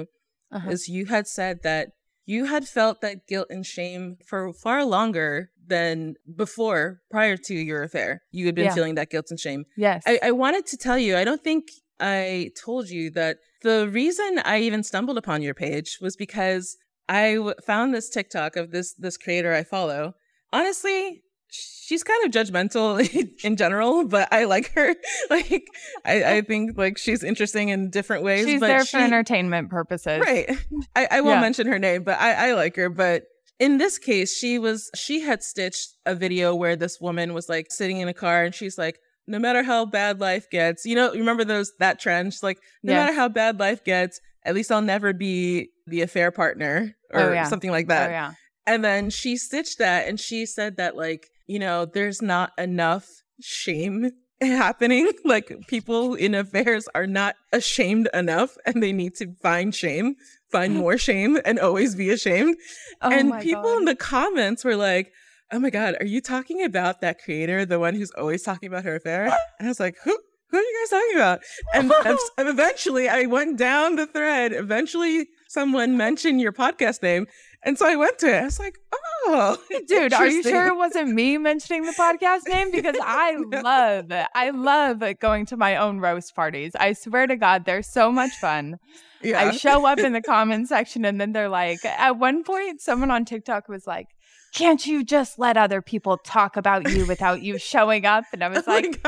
Uh-huh. 0.50 0.70
is 0.70 0.88
you 0.88 1.04
had 1.14 1.26
said 1.38 1.54
that 1.62 1.84
you 2.24 2.40
had 2.54 2.64
felt 2.78 2.96
that 3.02 3.26
guilt 3.26 3.48
and 3.50 3.64
shame 3.76 4.16
for 4.30 4.40
far 4.64 4.80
longer 4.96 5.50
than 5.74 6.14
before, 6.44 7.00
prior 7.10 7.36
to 7.48 7.54
your 7.70 7.82
affair. 7.88 8.10
You 8.30 8.46
had 8.46 8.54
been 8.54 8.64
Yeah. 8.70 8.74
feeling 8.78 8.94
that 8.96 9.10
guilt 9.10 9.26
and 9.30 9.38
shame. 9.46 9.62
Yes. 9.76 10.02
I, 10.06 10.14
I 10.28 10.32
wanted 10.44 10.64
to 10.72 10.76
tell 10.86 10.98
you, 11.06 11.12
I 11.22 11.24
don't 11.28 11.44
think 11.44 11.64
I 12.00 12.50
told 12.66 12.84
you 12.96 13.10
that 13.20 13.34
the 13.62 13.78
reason 14.00 14.30
I 14.54 14.56
even 14.68 14.82
stumbled 14.82 15.18
upon 15.18 15.42
your 15.42 15.54
page 15.54 15.90
was 16.00 16.14
because 16.16 16.64
I 17.08 17.34
w- 17.34 17.54
found 17.66 17.86
this 17.94 18.08
TikTok 18.16 18.56
of 18.56 18.70
this 18.70 18.88
this 19.04 19.16
creator 19.24 19.52
I 19.60 19.64
follow. 19.64 20.14
Honestly, 20.52 21.22
she's 21.50 22.04
kind 22.04 22.24
of 22.24 22.30
judgmental 22.30 22.98
in 23.44 23.56
general, 23.56 24.04
but 24.06 24.28
I 24.32 24.44
like 24.44 24.72
her. 24.74 24.94
like 25.30 25.66
I, 26.04 26.22
I 26.22 26.38
oh. 26.38 26.42
think 26.42 26.76
like 26.76 26.98
she's 26.98 27.22
interesting 27.24 27.70
in 27.70 27.90
different 27.90 28.22
ways. 28.22 28.46
She's 28.46 28.60
but 28.60 28.66
there 28.68 28.84
she, 28.84 28.96
for 28.96 29.02
entertainment 29.02 29.70
purposes. 29.70 30.20
Right. 30.20 30.50
I, 30.94 31.08
I 31.10 31.20
won't 31.20 31.36
Yeah. 31.36 31.40
mention 31.40 31.66
her 31.66 31.78
name, 31.78 32.02
but 32.04 32.18
I, 32.20 32.50
I 32.50 32.52
like 32.54 32.76
her. 32.76 32.88
But 32.90 33.24
in 33.58 33.78
this 33.78 33.98
case, 33.98 34.36
she 34.36 34.58
was 34.58 34.90
she 34.94 35.20
had 35.20 35.42
stitched 35.42 35.94
a 36.06 36.14
video 36.14 36.54
where 36.54 36.76
this 36.76 37.00
woman 37.00 37.34
was 37.34 37.48
like 37.48 37.66
sitting 37.70 37.98
in 37.98 38.08
a 38.08 38.14
car 38.14 38.44
and 38.44 38.54
she's 38.54 38.78
like, 38.78 38.98
no 39.26 39.38
matter 39.38 39.62
how 39.62 39.84
bad 39.84 40.20
life 40.20 40.48
gets, 40.50 40.84
you 40.84 40.94
know, 40.94 41.10
remember 41.12 41.44
those 41.44 41.72
that 41.80 41.98
trend? 41.98 42.32
She's 42.32 42.42
like, 42.42 42.58
no 42.82 42.92
Yes. 42.92 43.06
matter 43.06 43.12
how 43.14 43.28
bad 43.28 43.58
life 43.58 43.84
gets, 43.84 44.20
at 44.44 44.54
least 44.54 44.70
I'll 44.72 44.80
never 44.82 45.12
be 45.12 45.70
the 45.86 46.02
affair 46.02 46.30
partner 46.30 46.94
oh, 47.12 47.18
or 47.18 47.30
Oh, 47.30 47.32
yeah. 47.32 47.44
something 47.44 47.70
like 47.70 47.88
that. 47.88 48.08
Oh, 48.08 48.12
yeah. 48.12 48.32
And 48.66 48.84
then 48.84 49.10
she 49.10 49.36
stitched 49.36 49.78
that 49.78 50.06
and 50.08 50.20
she 50.20 50.44
said 50.46 50.76
that 50.76 50.96
like, 50.96 51.28
you 51.48 51.58
know, 51.58 51.86
there's 51.86 52.22
not 52.22 52.52
enough 52.56 53.22
shame 53.40 54.12
happening. 54.40 55.10
Like 55.24 55.66
people 55.66 56.14
in 56.14 56.34
affairs 56.34 56.88
are 56.94 57.06
not 57.06 57.34
ashamed 57.52 58.08
enough 58.14 58.56
and 58.64 58.82
they 58.82 58.92
need 58.92 59.16
to 59.16 59.34
find 59.42 59.74
shame, 59.74 60.14
find 60.52 60.76
more 60.84 60.96
shame 60.96 61.38
and 61.44 61.58
always 61.58 61.96
be 61.96 62.10
ashamed. 62.10 62.56
Oh 63.02 63.10
and 63.10 63.40
people 63.40 63.62
God. 63.62 63.78
in 63.78 63.84
the 63.86 63.96
comments 63.96 64.64
were 64.64 64.76
like, 64.76 65.12
Oh 65.50 65.58
my 65.58 65.70
God, 65.70 65.96
are 65.98 66.06
you 66.06 66.20
talking 66.20 66.62
about 66.62 67.00
that 67.00 67.18
creator, 67.24 67.64
the 67.64 67.78
one 67.78 67.94
who's 67.94 68.10
always 68.12 68.42
talking 68.42 68.68
about 68.68 68.84
her 68.84 68.96
affair? 68.96 69.24
And 69.58 69.66
I 69.66 69.68
was 69.68 69.80
like, 69.80 69.96
Who 70.04 70.16
who 70.50 70.56
are 70.56 70.62
you 70.62 70.80
guys 70.82 70.90
talking 70.90 71.16
about? 71.16 71.40
And, 71.74 71.92
and 72.38 72.48
eventually 72.48 73.06
I 73.06 73.26
went 73.26 73.58
down 73.58 73.96
the 73.96 74.06
thread. 74.06 74.52
Eventually 74.52 75.28
someone 75.48 75.96
mentioned 75.96 76.40
your 76.40 76.52
podcast 76.52 77.02
name. 77.02 77.26
And 77.64 77.76
so 77.76 77.88
I 77.88 77.96
went 77.96 78.18
to 78.20 78.28
it. 78.28 78.40
I 78.40 78.44
was 78.44 78.60
like, 78.60 78.78
oh, 78.92 79.58
Dude, 79.88 80.12
are 80.12 80.28
you 80.28 80.44
sure 80.44 80.68
it 80.68 80.76
wasn't 80.76 81.12
me 81.12 81.36
mentioning 81.38 81.82
the 81.84 81.92
podcast 81.92 82.46
name? 82.48 82.70
Because 82.70 82.94
I 83.02 83.32
No. 83.32 83.60
love 83.62 84.12
it. 84.12 84.26
I 84.34 84.50
love 84.50 85.02
going 85.18 85.44
to 85.46 85.56
my 85.56 85.74
own 85.76 85.98
roast 85.98 86.36
parties. 86.36 86.76
I 86.78 86.92
swear 86.92 87.26
to 87.26 87.34
God, 87.36 87.64
they're 87.64 87.82
so 87.82 88.12
much 88.12 88.30
fun. 88.40 88.76
Yeah. 89.20 89.40
I 89.40 89.50
show 89.50 89.84
up 89.84 89.98
in 89.98 90.12
the 90.12 90.22
comment 90.34 90.68
section 90.68 91.04
and 91.04 91.20
then 91.20 91.32
they're 91.32 91.48
like, 91.48 91.84
at 91.84 92.16
one 92.18 92.44
point, 92.44 92.80
someone 92.80 93.10
on 93.10 93.24
TikTok 93.24 93.68
was 93.68 93.84
like, 93.88 94.06
can't 94.54 94.86
you 94.86 95.02
just 95.04 95.38
let 95.38 95.56
other 95.56 95.82
people 95.82 96.16
talk 96.18 96.56
about 96.56 96.88
you 96.90 97.04
without 97.06 97.42
you 97.42 97.58
showing 97.58 98.06
up? 98.06 98.24
And 98.32 98.44
I 98.44 98.48
was 98.48 98.62
Oh 98.68 98.70
like, 98.72 99.04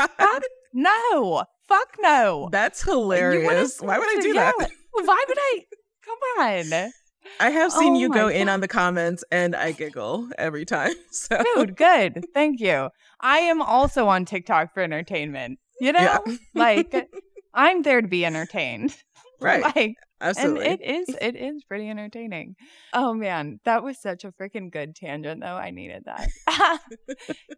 no, 0.74 1.44
fuck 1.68 1.96
no. 2.00 2.48
That's 2.52 2.82
hilarious. 2.82 3.80
Why 3.80 3.98
would 3.98 4.08
I 4.08 4.20
do 4.20 4.32
to- 4.32 4.38
that? 4.40 4.54
yeah, 4.58 4.66
Why 5.04 5.24
would 5.28 5.38
I? 5.38 5.60
Come 6.36 6.46
on. 6.46 6.90
I 7.38 7.50
have 7.50 7.70
seen 7.72 7.94
Oh 7.94 7.98
you 7.98 8.08
go 8.10 8.28
in 8.28 8.48
on 8.48 8.60
the 8.60 8.68
comments 8.68 9.22
and 9.30 9.54
I 9.54 9.72
giggle 9.72 10.28
every 10.38 10.64
time. 10.64 10.92
So 11.10 11.42
Dude, 11.54 11.76
good. 11.76 12.24
Thank 12.34 12.60
you. 12.60 12.88
I 13.20 13.38
am 13.38 13.60
also 13.62 14.08
on 14.08 14.24
TikTok 14.24 14.72
for 14.74 14.82
entertainment. 14.82 15.58
You 15.80 15.92
know, 15.92 16.00
Yeah. 16.00 16.18
like 16.54 17.08
I'm 17.54 17.82
there 17.82 18.00
to 18.00 18.08
be 18.08 18.24
entertained. 18.24 18.96
right. 19.40 19.62
Like, 19.76 19.94
Absolutely. 20.22 20.66
and 20.66 20.80
it 20.82 20.84
is, 21.08 21.16
it 21.18 21.34
is 21.34 21.64
pretty 21.64 21.88
entertaining. 21.88 22.54
Oh 22.92 23.14
man, 23.14 23.58
that 23.64 23.82
was 23.82 23.98
such 23.98 24.22
a 24.24 24.32
freaking 24.32 24.70
good 24.70 24.94
tangent, 24.94 25.40
though. 25.40 25.56
I 25.56 25.70
needed 25.70 26.04
that. 26.04 26.28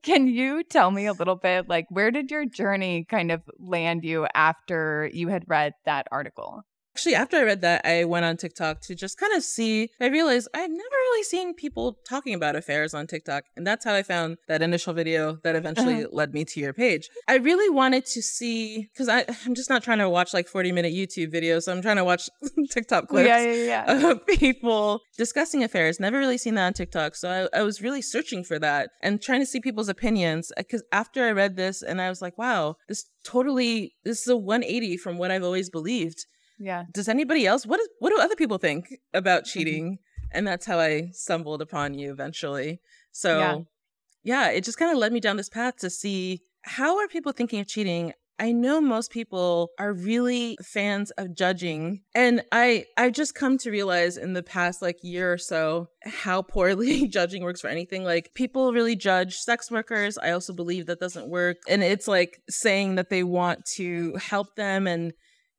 Can 0.04 0.28
you 0.28 0.62
tell 0.62 0.92
me 0.92 1.06
a 1.06 1.12
little 1.12 1.34
bit, 1.34 1.68
like, 1.68 1.86
where 1.90 2.12
did 2.12 2.30
your 2.30 2.46
journey 2.46 3.04
kind 3.08 3.32
of 3.32 3.42
land 3.58 4.04
you 4.04 4.28
after 4.32 5.10
you 5.12 5.26
had 5.26 5.42
read 5.48 5.72
that 5.86 6.06
article? 6.12 6.62
Actually, 6.94 7.14
after 7.14 7.38
I 7.38 7.42
read 7.42 7.62
that, 7.62 7.86
I 7.86 8.04
went 8.04 8.24
on 8.24 8.36
TikTok 8.36 8.80
to 8.82 8.94
just 8.94 9.18
kind 9.18 9.32
of 9.34 9.42
see. 9.42 9.90
I 10.00 10.06
realized 10.08 10.48
I've 10.52 10.70
never 10.70 10.78
really 10.78 11.22
seen 11.22 11.54
people 11.54 11.98
talking 12.06 12.34
about 12.34 12.54
affairs 12.54 12.92
on 12.92 13.06
TikTok. 13.06 13.44
And 13.56 13.66
that's 13.66 13.84
how 13.84 13.94
I 13.94 14.02
found 14.02 14.36
that 14.48 14.60
initial 14.60 14.92
video 14.92 15.38
that 15.42 15.56
eventually 15.56 16.04
uh-huh. 16.04 16.08
led 16.12 16.34
me 16.34 16.44
to 16.44 16.60
your 16.60 16.74
page. 16.74 17.08
I 17.26 17.36
really 17.36 17.70
wanted 17.70 18.04
to 18.06 18.22
see, 18.22 18.88
because 18.92 19.08
I'm 19.46 19.54
just 19.54 19.70
not 19.70 19.82
trying 19.82 19.98
to 19.98 20.10
watch 20.10 20.34
like 20.34 20.48
40 20.48 20.72
minute 20.72 20.92
YouTube 20.92 21.32
videos. 21.32 21.62
So 21.62 21.72
I'm 21.72 21.80
trying 21.82 21.96
to 21.96 22.04
watch 22.04 22.28
TikTok 22.70 23.08
clips. 23.08 23.26
Yeah, 23.26 23.40
yeah, 23.40 23.64
yeah. 23.86 24.10
of 24.10 24.26
people 24.26 25.00
discussing 25.16 25.64
affairs. 25.64 25.98
Never 25.98 26.18
really 26.18 26.38
seen 26.38 26.54
that 26.56 26.66
on 26.66 26.72
TikTok. 26.74 27.14
So 27.14 27.48
I, 27.54 27.60
I 27.60 27.62
was 27.62 27.80
really 27.80 28.02
searching 28.02 28.44
for 28.44 28.58
that 28.58 28.90
and 29.00 29.20
trying 29.22 29.40
to 29.40 29.46
see 29.46 29.60
people's 29.60 29.88
opinions. 29.88 30.52
Uh, 30.56 30.62
because 30.62 30.82
after 30.92 31.24
I 31.24 31.32
read 31.32 31.56
this, 31.56 31.82
and 31.82 32.00
I 32.00 32.08
was 32.08 32.20
like, 32.20 32.36
wow, 32.38 32.76
this 32.88 33.04
totally, 33.24 33.94
this 34.04 34.22
is 34.22 34.28
a 34.28 34.36
180 34.36 34.96
from 34.98 35.18
what 35.18 35.30
I've 35.30 35.44
always 35.44 35.70
believed. 35.70 36.26
Yeah. 36.62 36.84
Does 36.92 37.08
anybody 37.08 37.46
else, 37.46 37.66
what, 37.66 37.80
is, 37.80 37.88
what 37.98 38.10
do 38.10 38.20
other 38.20 38.36
people 38.36 38.58
think 38.58 38.84
about 39.12 39.42
Mm-hmm. 39.42 39.52
cheating? 39.52 39.98
And 40.34 40.46
that's 40.46 40.64
how 40.64 40.78
I 40.78 41.10
stumbled 41.12 41.60
upon 41.60 41.94
you 41.94 42.10
eventually. 42.12 42.80
So 43.10 43.38
Yeah. 43.38 43.58
yeah, 44.22 44.50
it 44.50 44.64
just 44.64 44.78
kind 44.78 44.92
of 44.92 44.98
led 44.98 45.12
me 45.12 45.20
down 45.20 45.36
this 45.36 45.48
path 45.48 45.76
to 45.78 45.90
see 45.90 46.40
how 46.62 46.98
are 46.98 47.08
people 47.08 47.32
thinking 47.32 47.60
of 47.60 47.66
cheating 47.66 48.12
I 48.38 48.50
know 48.50 48.80
most 48.80 49.12
people 49.12 49.70
are 49.78 49.92
really 49.92 50.56
fans 50.64 51.12
of 51.12 51.36
judging 51.36 52.00
and 52.14 52.42
I 52.50 52.86
I've 52.96 53.12
just 53.12 53.34
come 53.34 53.58
to 53.58 53.70
realize 53.70 54.16
in 54.16 54.32
the 54.32 54.42
past 54.42 54.82
like 54.82 54.96
year 55.02 55.32
or 55.32 55.38
so 55.38 55.88
how 56.04 56.42
poorly 56.42 57.06
judging 57.18 57.42
works 57.44 57.60
for 57.60 57.68
anything 57.68 58.02
like 58.04 58.30
people 58.34 58.72
really 58.72 58.96
judge 58.96 59.36
sex 59.36 59.70
workers 59.70 60.18
I 60.18 60.30
also 60.32 60.52
believe 60.54 60.86
that 60.86 60.98
doesn't 60.98 61.28
work 61.28 61.58
and 61.68 61.82
it's 61.84 62.08
like 62.08 62.40
saying 62.48 62.94
that 62.96 63.10
they 63.10 63.22
want 63.22 63.64
to 63.76 64.14
help 64.16 64.56
them 64.56 64.86
and 64.86 65.12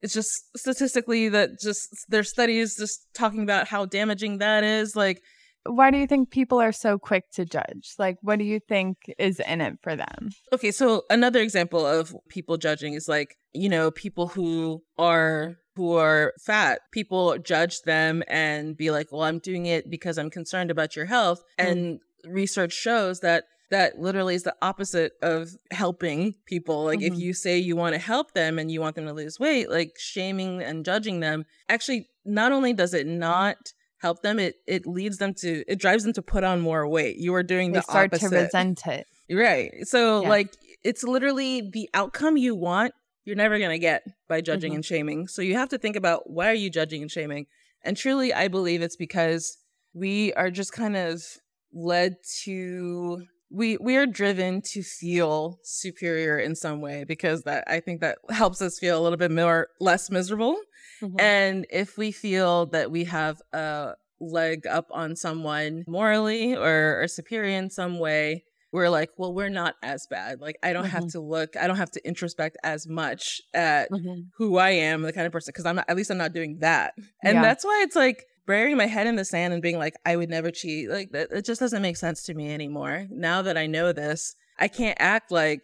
it's 0.03 0.13
just 0.13 0.55
statistically 0.55 1.29
that 1.29 1.59
just 1.59 2.05
their 2.09 2.23
studies 2.23 2.75
just 2.77 3.07
talking 3.13 3.41
about 3.41 3.67
how 3.67 3.85
damaging 3.85 4.37
that 4.39 4.63
is 4.63 4.95
like 4.95 5.23
Why 5.65 5.89
do 5.91 5.97
you 5.97 6.05
think 6.05 6.29
people 6.29 6.59
are 6.59 6.73
so 6.73 6.99
quick 6.99 7.23
to 7.35 7.45
judge? 7.45 7.93
Like, 7.97 8.17
what 8.21 8.37
do 8.37 8.43
you 8.43 8.59
think 8.59 8.97
is 9.17 9.39
in 9.39 9.61
it 9.61 9.75
for 9.81 9.95
them? 9.95 10.31
Okay, 10.51 10.71
so 10.71 11.03
another 11.09 11.39
example 11.39 11.85
of 11.85 12.13
people 12.27 12.57
judging 12.57 12.93
is 12.93 13.07
like, 13.07 13.37
you 13.53 13.69
know, 13.69 13.89
people 13.89 14.27
who 14.27 14.83
are 14.97 15.55
who 15.75 15.93
are 15.95 16.33
fat, 16.45 16.81
people 16.91 17.37
judge 17.39 17.81
them 17.81 18.23
and 18.27 18.77
be 18.77 18.91
like, 18.91 19.07
"Well, 19.11 19.23
I'm 19.23 19.39
doing 19.39 19.65
it 19.65 19.89
because 19.89 20.17
I'm 20.19 20.29
concerned 20.29 20.69
about 20.69 20.95
your 20.95 21.05
health." 21.05 21.41
Hmm. 21.57 21.65
And 21.65 21.99
research 22.25 22.73
shows 22.73 23.21
that 23.21 23.45
that 23.73 23.99
literally 23.99 24.35
is 24.35 24.43
the 24.43 24.55
opposite 24.61 25.13
of 25.21 25.49
helping 25.71 26.35
people. 26.45 26.85
Like 26.85 27.01
if 27.01 27.13
Mhm. 27.13 27.19
you 27.19 27.33
say 27.33 27.57
you 27.57 27.75
want 27.75 27.93
to 27.93 27.99
help 27.99 28.33
them 28.33 28.57
and 28.59 28.71
you 28.71 28.79
want 28.81 28.95
them 28.95 29.05
to 29.07 29.13
lose 29.13 29.39
weight, 29.39 29.69
like 29.69 29.93
shaming 29.97 30.61
and 30.61 30.85
judging 30.85 31.19
them 31.19 31.45
actually 31.67 32.07
not 32.25 32.51
only 32.51 32.71
does 32.73 32.93
it 32.93 33.05
not 33.07 33.73
help 33.97 34.21
them, 34.21 34.37
it 34.39 34.55
it 34.67 34.85
leads 34.85 35.17
them 35.17 35.33
to 35.35 35.63
it 35.67 35.79
drives 35.79 36.03
them 36.03 36.13
to 36.13 36.21
put 36.21 36.43
on 36.43 36.61
more 36.61 36.87
weight. 36.87 37.17
You 37.17 37.33
are 37.35 37.43
doing 37.43 37.71
They 37.71 37.79
the 37.79 37.83
start 37.83 38.13
opposite. 38.13 38.29
to 38.29 38.43
resent 38.43 38.85
it. 38.87 39.07
Right. 39.31 39.71
So 39.87 40.21
Yeah. 40.21 40.29
like 40.29 40.49
it's 40.83 41.03
literally 41.03 41.69
the 41.71 41.89
outcome 41.93 42.37
you 42.37 42.55
want 42.55 42.93
you're 43.25 43.37
never 43.37 43.57
going 43.57 43.71
to 43.71 43.79
get 43.79 44.03
by 44.27 44.41
judging 44.41 44.73
Mhm. 44.73 44.75
and 44.75 44.85
shaming. 44.85 45.27
So 45.27 45.41
you 45.41 45.55
have 45.55 45.69
to 45.69 45.77
think 45.77 45.95
about 45.95 46.29
why 46.29 46.49
are 46.49 46.53
you 46.53 46.69
judging 46.69 47.01
and 47.01 47.09
shaming? 47.09 47.45
And 47.85 47.95
truly 47.95 48.33
I 48.33 48.49
believe 48.49 48.81
it's 48.81 48.97
because 48.97 49.57
we 49.93 50.33
are 50.33 50.51
just 50.51 50.73
kind 50.73 50.97
of 50.97 51.23
led 51.71 52.17
to 52.43 53.23
we 53.53 53.77
we 53.77 53.95
are 53.97 54.07
driven 54.07 54.61
to 54.73 54.81
feel 54.81 55.59
superior 55.63 56.39
in 56.39 56.55
some 56.55 56.81
way 56.81 57.03
because 57.03 57.43
that 57.43 57.63
I 57.67 57.79
think 57.79 58.01
that 58.01 58.17
helps 58.31 58.61
us 58.61 58.79
feel 58.79 58.99
a 58.99 59.01
little 59.03 59.17
bit 59.17 59.31
more 59.31 59.67
less 59.79 60.09
miserable. 60.09 60.57
Mhm. 61.01 61.21
And 61.21 61.67
if 61.69 61.97
we 61.97 62.11
feel 62.11 62.65
that 62.67 62.89
we 62.91 63.03
have 63.05 63.41
a 63.53 63.93
leg 64.19 64.65
up 64.67 64.87
on 64.91 65.15
someone 65.15 65.83
morally 65.87 66.55
or, 66.55 67.01
or 67.03 67.07
superior 67.07 67.57
in 67.57 67.69
some 67.69 67.99
way, 67.99 68.43
we're 68.71 68.89
like, 68.89 69.09
well, 69.17 69.33
we're 69.33 69.49
not 69.49 69.75
as 69.83 70.07
bad. 70.09 70.39
Like, 70.41 70.57
I 70.63 70.73
don't 70.73 70.85
have 70.85 71.03
Mhm. 71.03 71.11
to 71.11 71.19
look, 71.19 71.55
I 71.55 71.67
don't 71.67 71.75
have 71.77 71.91
to 71.91 72.01
introspect 72.07 72.57
as 72.63 72.87
much 72.87 73.39
at 73.53 73.91
Mhm. 73.91 74.29
who 74.37 74.57
I 74.57 74.71
am, 74.71 75.03
the 75.03 75.13
kind 75.13 75.27
of 75.27 75.31
person, 75.31 75.51
because 75.51 75.65
I'm 75.67 75.75
not, 75.75 75.85
at 75.89 75.95
least 75.95 76.09
I'm 76.09 76.17
not 76.17 76.33
doing 76.33 76.57
that. 76.61 76.93
And 77.23 77.35
Yeah. 77.35 77.41
that's 77.43 77.63
why 77.63 77.81
it's 77.85 77.95
like, 77.95 78.25
burying 78.45 78.77
my 78.77 78.87
head 78.87 79.07
in 79.07 79.15
the 79.15 79.25
sand 79.25 79.53
and 79.53 79.61
being 79.61 79.77
like, 79.77 79.95
I 80.05 80.15
would 80.15 80.29
never 80.29 80.51
cheat. 80.51 80.89
Like 80.89 81.11
that, 81.11 81.29
it 81.31 81.45
just 81.45 81.59
doesn't 81.59 81.81
make 81.81 81.97
sense 81.97 82.23
to 82.23 82.33
me 82.33 82.53
anymore. 82.53 83.07
Now 83.09 83.41
that 83.41 83.57
I 83.57 83.67
know 83.67 83.91
this, 83.91 84.35
I 84.59 84.67
can't 84.67 84.97
act 84.99 85.31
like 85.31 85.63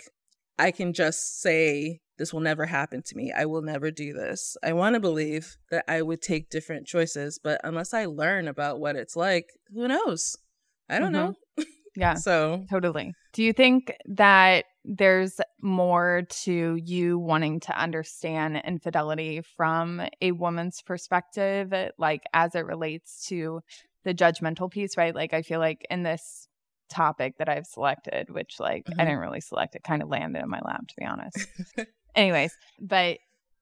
I 0.58 0.72
can 0.72 0.94
just 0.94 1.42
say 1.42 2.00
this 2.18 2.34
will 2.34 2.42
never 2.42 2.66
happen 2.66 3.02
to 3.06 3.16
me. 3.16 3.32
I 3.36 3.46
will 3.46 3.62
never 3.62 3.92
do 3.92 4.14
this. 4.14 4.58
I 4.62 4.74
want 4.74 4.96
to 4.96 5.00
believe 5.00 5.56
that 5.72 5.86
I 5.88 6.02
would 6.02 6.22
take 6.22 6.50
different 6.50 6.86
choices, 6.86 7.40
but 7.42 7.62
unless 7.64 7.94
I 7.94 8.06
learn 8.06 8.48
about 8.48 8.80
what 8.80 8.98
it's 8.98 9.16
like, 9.16 9.46
who 9.74 9.88
knows? 9.88 10.36
I 10.90 11.00
don't 11.00 11.14
mm-hmm. 11.14 11.32
know. 11.58 11.66
Yeah. 11.96 12.14
so, 12.14 12.66
totally. 12.70 13.14
Do 13.34 13.44
you 13.44 13.52
think 13.52 13.92
that 14.06 14.66
there's 14.86 15.40
more 15.62 16.24
to 16.44 16.76
you 16.84 17.20
wanting 17.20 17.60
to 17.62 17.80
understand 17.80 18.62
infidelity 18.66 19.42
from 19.58 20.02
a 20.22 20.32
woman's 20.32 20.82
perspective, 20.82 21.74
like 21.98 22.24
as 22.34 22.56
it 22.56 22.66
relates 22.66 23.28
to 23.28 23.62
the 24.06 24.14
judgmental 24.14 24.72
piece, 24.72 24.98
right? 24.98 25.14
Like, 25.14 25.34
I 25.34 25.42
feel 25.42 25.60
like 25.60 25.86
in 25.90 26.04
this 26.04 26.48
topic 26.90 27.38
that 27.38 27.50
I've 27.50 27.66
selected, 27.66 28.30
which 28.30 28.60
like 28.60 28.86
mm-hmm. 28.86 29.00
I 29.00 29.06
didn't 29.06 29.20
really 29.20 29.42
select, 29.42 29.76
it 29.76 29.84
kind 29.84 30.02
of 30.02 30.10
landed 30.10 30.42
in 30.42 30.50
my 30.50 30.62
lap, 30.64 30.88
to 30.88 30.96
be 30.98 31.06
honest. 31.06 31.48
Anyways, 32.16 32.54
but 32.80 33.20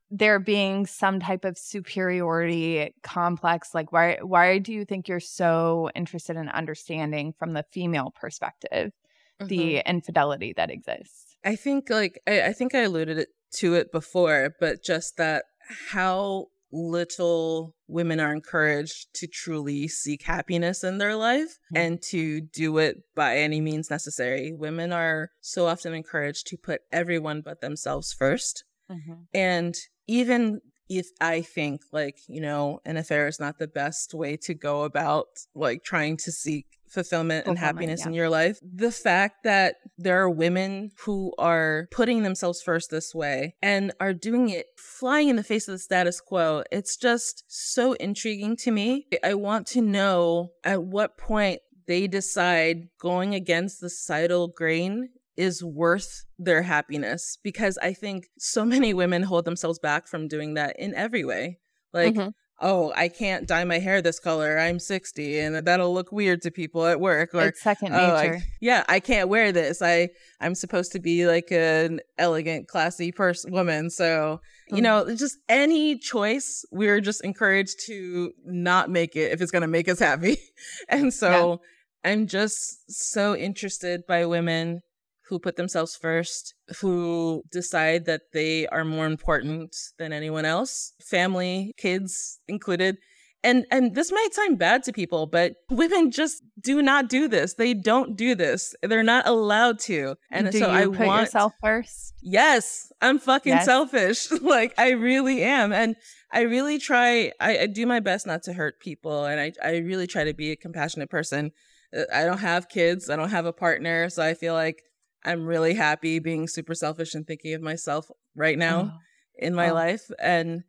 there 0.09 0.39
being 0.39 0.85
some 0.85 1.19
type 1.19 1.43
of 1.43 1.57
superiority 1.57 2.93
complex 3.03 3.75
like 3.75 3.91
why 3.91 4.17
why 4.21 4.57
do 4.57 4.71
you 4.71 4.85
think 4.85 5.09
you're 5.09 5.19
so 5.19 5.89
interested 5.95 6.37
in 6.37 6.47
understanding 6.47 7.33
from 7.37 7.51
the 7.51 7.65
female 7.73 8.13
perspective 8.15 8.93
mm-hmm. 9.39 9.47
the 9.47 9.77
infidelity 9.89 10.53
that 10.55 10.69
exists 10.69 11.35
i 11.45 11.55
think 11.55 11.89
like 11.89 12.21
I, 12.27 12.43
I 12.43 12.53
think 12.53 12.75
i 12.75 12.81
alluded 12.81 13.17
it, 13.17 13.29
to 13.55 13.73
it 13.75 13.91
before 13.91 14.55
but 14.59 14.83
just 14.83 15.17
that 15.17 15.45
how 15.89 16.47
little 16.71 17.75
women 17.87 18.19
are 18.19 18.33
encouraged 18.33 19.07
to 19.13 19.27
truly 19.27 19.87
seek 19.87 20.23
happiness 20.23 20.83
in 20.83 20.97
their 20.97 21.15
life 21.15 21.57
mm-hmm. 21.71 21.77
and 21.77 22.01
to 22.01 22.41
do 22.41 22.77
it 22.77 22.97
by 23.15 23.37
any 23.37 23.61
means 23.61 23.89
necessary. 23.89 24.53
Women 24.53 24.91
are 24.91 25.31
so 25.41 25.67
often 25.67 25.93
encouraged 25.93 26.47
to 26.47 26.57
put 26.57 26.81
everyone 26.91 27.41
but 27.41 27.61
themselves 27.61 28.15
1st 28.19 28.63
mm-hmm. 28.91 29.13
And 29.33 29.75
even 30.07 30.61
if 30.89 31.07
I 31.19 31.41
think 31.41 31.81
like, 31.91 32.17
you 32.27 32.41
know, 32.41 32.79
an 32.85 32.97
affair 32.97 33.27
is 33.27 33.39
not 33.39 33.59
the 33.59 33.67
best 33.67 34.13
way 34.13 34.37
to 34.37 34.53
go 34.53 34.83
about 34.83 35.27
like 35.53 35.83
trying 35.83 36.17
to 36.17 36.31
seek 36.31 36.65
fulfillment, 36.89 37.47
and 37.47 37.57
happiness 37.57 38.01
yeah. 38.01 38.07
in 38.07 38.13
your 38.13 38.29
life, 38.29 38.59
the 38.61 38.91
fact 38.91 39.43
that 39.43 39.75
there 39.97 40.21
are 40.21 40.29
women 40.29 40.91
who 41.05 41.33
are 41.37 41.87
putting 41.91 42.23
themselves 42.23 42.61
first 42.61 42.89
this 42.89 43.13
way 43.13 43.55
and 43.61 43.91
are 43.99 44.13
doing 44.13 44.49
it 44.49 44.67
flying 44.77 45.29
in 45.29 45.35
the 45.35 45.43
face 45.43 45.67
of 45.67 45.73
the 45.73 45.79
status 45.79 46.21
quo, 46.21 46.63
it's 46.71 46.97
just 46.97 47.43
so 47.47 47.93
intriguing 47.93 48.55
to 48.57 48.71
me. 48.71 49.07
I 49.23 49.33
want 49.33 49.67
to 49.67 49.81
know 49.81 50.51
at 50.63 50.83
what 50.83 51.17
point 51.17 51.61
they 51.87 52.07
decide 52.07 52.89
going 52.99 53.33
against 53.33 53.79
the 53.81 53.89
societal 53.89 54.49
grain 54.49 55.09
is 55.37 55.63
worth 55.63 56.25
their 56.39 56.63
happiness 56.63 57.37
because 57.43 57.77
I 57.77 57.93
think 57.93 58.27
so 58.39 58.65
many 58.65 58.93
women 58.93 59.23
hold 59.23 59.45
themselves 59.45 59.79
back 59.79 60.07
from 60.07 60.27
doing 60.27 60.55
that 60.55 60.79
in 60.79 60.95
every 60.95 61.23
way. 61.23 61.59
Like, 61.93 62.15
mm-hmm. 62.15 62.29
Oh, 62.59 62.91
I 62.95 63.07
can't 63.07 63.47
dye 63.47 63.63
my 63.63 63.77
hair 63.79 64.01
this 64.01 64.19
color. 64.19 64.57
I'm 64.57 64.79
60 64.79 65.39
and 65.39 65.55
that'll 65.55 65.93
look 65.93 66.11
weird 66.11 66.41
to 66.41 66.51
people 66.51 66.85
at 66.85 66.99
work 66.99 67.35
or 67.35 67.47
it's 67.47 67.61
second 67.61 67.91
nature. 67.91 68.35
Oh, 68.35 68.37
I, 68.37 68.43
yeah, 68.59 68.83
I 68.89 68.99
can't 68.99 69.29
wear 69.29 69.51
this. 69.51 69.81
I 69.81 70.09
I'm 70.41 70.55
supposed 70.55 70.91
to 70.93 70.99
be 70.99 71.27
like 71.27 71.51
an 71.51 71.99
elegant, 72.17 72.67
classy 72.67 73.11
person 73.11 73.51
woman. 73.51 73.89
So, 73.89 74.41
you 74.67 74.75
mm-hmm. 74.75 74.83
know, 74.83 75.15
just 75.15 75.37
any 75.47 75.97
choice, 75.97 76.65
we're 76.71 77.01
just 77.01 77.23
encouraged 77.23 77.85
to 77.87 78.31
not 78.43 78.89
make 78.89 79.15
it 79.15 79.31
if 79.31 79.41
it's 79.41 79.51
going 79.51 79.61
to 79.61 79.67
make 79.67 79.87
us 79.87 79.99
happy. 79.99 80.37
and 80.89 81.13
so 81.13 81.61
yeah. 82.03 82.11
I'm 82.11 82.27
just 82.27 82.91
so 82.91 83.35
interested 83.35 84.07
by 84.07 84.25
women 84.25 84.81
who 85.27 85.39
put 85.39 85.55
themselves 85.55 85.95
first, 85.95 86.53
who 86.79 87.43
decide 87.51 88.05
that 88.05 88.21
they 88.33 88.67
are 88.67 88.85
more 88.85 89.05
important 89.05 89.75
than 89.97 90.13
anyone 90.13 90.45
else, 90.45 90.93
family, 91.01 91.73
kids 91.77 92.39
included. 92.47 92.97
And 93.43 93.65
and 93.71 93.93
this 93.93 94.11
might 94.11 94.33
sound 94.33 94.57
bad 94.57 94.83
to 94.83 94.91
people, 94.91 95.27
but 95.27 95.55
women 95.69 96.11
just 96.11 96.41
do 96.59 96.81
not 96.81 97.07
do 97.07 97.27
this. 97.27 97.53
They 97.53 97.73
don't 97.73 98.17
do 98.17 98.33
this. 98.33 98.73
They're 98.81 99.03
not 99.03 99.27
allowed 99.27 99.79
to. 99.81 100.15
And 100.31 100.51
do 100.51 100.59
so 100.59 100.71
I 100.71 100.85
put 100.85 101.05
want 101.05 101.21
yourself 101.21 101.53
first. 101.61 102.13
Yes, 102.21 102.91
I'm 102.99 103.19
fucking 103.19 103.53
yes. 103.53 103.65
selfish. 103.65 104.31
like 104.41 104.73
I 104.77 104.91
really 104.91 105.43
am, 105.43 105.71
and 105.71 105.95
I 106.31 106.41
really 106.41 106.79
try. 106.79 107.31
I, 107.39 107.59
I 107.59 107.65
do 107.67 107.85
my 107.85 107.99
best 107.99 108.25
not 108.25 108.43
to 108.43 108.53
hurt 108.53 108.79
people, 108.79 109.25
and 109.25 109.39
I 109.39 109.53
I 109.63 109.77
really 109.77 110.07
try 110.07 110.23
to 110.23 110.33
be 110.33 110.51
a 110.51 110.55
compassionate 110.55 111.11
person. 111.11 111.51
Uh, 111.95 112.03
I 112.13 112.25
don't 112.25 112.39
have 112.39 112.69
kids. 112.69 113.09
I 113.09 113.15
don't 113.15 113.29
have 113.29 113.45
a 113.45 113.53
partner, 113.53 114.09
so 114.09 114.23
I 114.23 114.33
feel 114.33 114.55
like 114.55 114.81
I'm 115.27 115.45
really 115.45 115.73
happy 115.73 116.19
being 116.19 116.47
super 116.47 116.73
selfish 116.73 117.13
and 117.13 117.27
thinking 117.27 117.53
of 117.53 117.61
myself 117.61 118.09
right 118.35 118.57
now 118.57 118.93
oh. 118.93 118.99
in 119.37 119.53
my 119.53 119.69
oh. 119.69 119.73
life. 119.73 120.09
And 120.19 120.63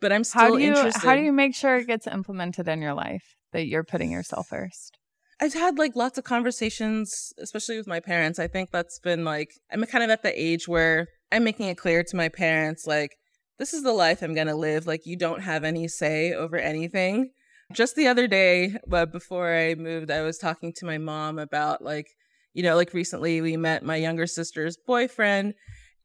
but 0.00 0.12
I'm 0.12 0.24
still 0.24 0.42
how 0.42 0.50
do 0.50 0.58
you, 0.58 0.68
interested. 0.68 1.02
How 1.02 1.14
do 1.14 1.22
you 1.22 1.32
make 1.32 1.54
sure 1.54 1.76
it 1.76 1.86
gets 1.86 2.06
implemented 2.06 2.68
in 2.68 2.80
your 2.80 2.94
life 2.94 3.36
that 3.52 3.66
you're 3.66 3.84
putting 3.84 4.10
yourself 4.10 4.48
first? 4.48 4.98
I've 5.40 5.54
had 5.54 5.78
like 5.78 5.96
lots 5.96 6.16
of 6.16 6.24
conversations, 6.24 7.32
especially 7.38 7.76
with 7.76 7.88
my 7.88 8.00
parents. 8.00 8.38
I 8.38 8.46
think 8.46 8.70
that's 8.70 8.98
been 8.98 9.24
like 9.24 9.50
I'm 9.72 9.84
kind 9.84 10.04
of 10.04 10.10
at 10.10 10.22
the 10.22 10.40
age 10.40 10.68
where 10.68 11.08
I'm 11.32 11.44
making 11.44 11.68
it 11.68 11.78
clear 11.78 12.04
to 12.04 12.16
my 12.16 12.28
parents 12.28 12.86
like 12.86 13.16
this 13.58 13.72
is 13.72 13.82
the 13.82 13.92
life 13.92 14.22
I'm 14.22 14.34
going 14.34 14.46
to 14.46 14.54
live. 14.54 14.86
Like 14.86 15.06
you 15.06 15.16
don't 15.16 15.42
have 15.42 15.64
any 15.64 15.88
say 15.88 16.32
over 16.32 16.56
anything. 16.56 17.30
Just 17.72 17.96
the 17.96 18.08
other 18.08 18.26
day, 18.26 18.76
but 18.86 19.10
before 19.10 19.54
I 19.54 19.74
moved, 19.74 20.10
I 20.10 20.22
was 20.22 20.38
talking 20.38 20.72
to 20.76 20.86
my 20.86 20.98
mom 20.98 21.38
about 21.38 21.82
like 21.82 22.08
you 22.54 22.62
know, 22.62 22.76
like 22.76 22.94
recently 22.94 23.40
we 23.40 23.56
met 23.56 23.82
my 23.82 23.96
younger 23.96 24.26
sister's 24.26 24.76
boyfriend, 24.76 25.54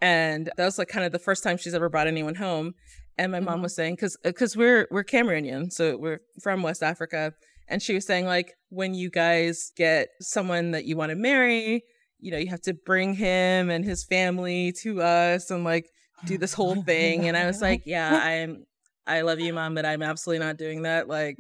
and 0.02 0.52
that 0.58 0.66
was 0.66 0.78
like 0.78 0.90
kind 0.90 1.06
of 1.06 1.12
the 1.12 1.20
first 1.20 1.44
time 1.44 1.58
she's 1.58 1.74
ever 1.74 1.90
brought 1.90 2.08
anyone 2.08 2.36
home. 2.36 2.74
And 3.18 3.32
my 3.32 3.38
mm-hmm. 3.38 3.46
mom 3.46 3.62
was 3.62 3.76
saying, 3.76 3.96
because 3.96 4.18
because 4.24 4.58
we're 4.58 4.88
we're 4.92 5.04
Cameroonian, 5.04 5.72
so 5.72 5.96
we're 5.98 6.22
from 6.42 6.64
West 6.64 6.84
Africa, 6.84 7.34
and 7.68 7.82
she 7.82 7.94
was 7.94 8.06
saying 8.06 8.26
like 8.26 8.56
when 8.70 8.94
you 8.94 9.10
guys 9.10 9.72
get 9.78 10.10
someone 10.20 10.72
that 10.72 10.86
you 10.86 10.98
want 10.98 11.12
to 11.12 11.16
marry, 11.16 11.84
you 12.20 12.32
know, 12.32 12.38
you 12.38 12.48
have 12.48 12.62
to 12.62 12.74
bring 12.74 13.14
him 13.14 13.70
and 13.70 13.86
his 13.86 14.04
family 14.04 14.74
to 14.82 15.02
us 15.02 15.52
and 15.52 15.64
like 15.64 15.86
do 16.26 16.38
this 16.38 16.54
whole 16.54 16.82
thing. 16.84 17.28
And 17.28 17.38
I 17.38 17.46
was 17.46 17.62
like, 17.62 17.84
yeah, 17.86 18.14
I'm 18.14 18.66
I 19.06 19.22
love 19.22 19.40
you, 19.40 19.54
mom, 19.54 19.76
but 19.76 19.86
I'm 19.86 20.04
absolutely 20.04 20.46
not 20.46 20.58
doing 20.58 20.84
that. 20.84 21.08
Like, 21.08 21.38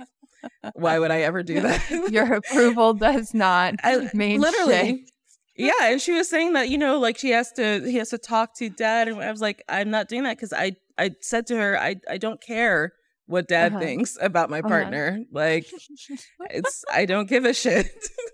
why 0.73 0.99
would 0.99 1.11
I 1.11 1.21
ever 1.21 1.43
do 1.43 1.61
that? 1.61 1.89
Your 2.11 2.33
approval 2.33 2.93
does 2.93 3.33
not 3.33 3.75
I, 3.83 4.09
mean 4.13 4.41
literally. 4.41 4.97
Shit. 4.97 5.11
Yeah, 5.55 5.91
and 5.91 6.01
she 6.01 6.13
was 6.13 6.29
saying 6.29 6.53
that 6.53 6.69
you 6.69 6.77
know, 6.77 6.99
like 6.99 7.17
she 7.17 7.31
has 7.31 7.51
to, 7.53 7.81
he 7.85 7.97
has 7.97 8.09
to 8.09 8.17
talk 8.17 8.55
to 8.55 8.69
dad, 8.69 9.09
and 9.09 9.21
I 9.21 9.29
was 9.29 9.41
like, 9.41 9.63
I'm 9.67 9.89
not 9.89 10.07
doing 10.07 10.23
that 10.23 10.37
because 10.37 10.53
I, 10.53 10.77
I 10.97 11.11
said 11.21 11.47
to 11.47 11.57
her, 11.57 11.77
I, 11.77 11.97
I 12.09 12.17
don't 12.17 12.41
care 12.41 12.93
what 13.29 13.47
dad 13.47 13.73
uh-huh. 13.73 13.81
thinks 13.81 14.17
about 14.21 14.49
my 14.49 14.59
uh-huh. 14.59 14.67
partner. 14.67 15.07
Uh-huh. 15.09 15.23
Like, 15.31 15.67
it's, 16.49 16.83
I 16.91 17.05
don't 17.05 17.29
give 17.29 17.45
a 17.45 17.53
shit. 17.53 17.87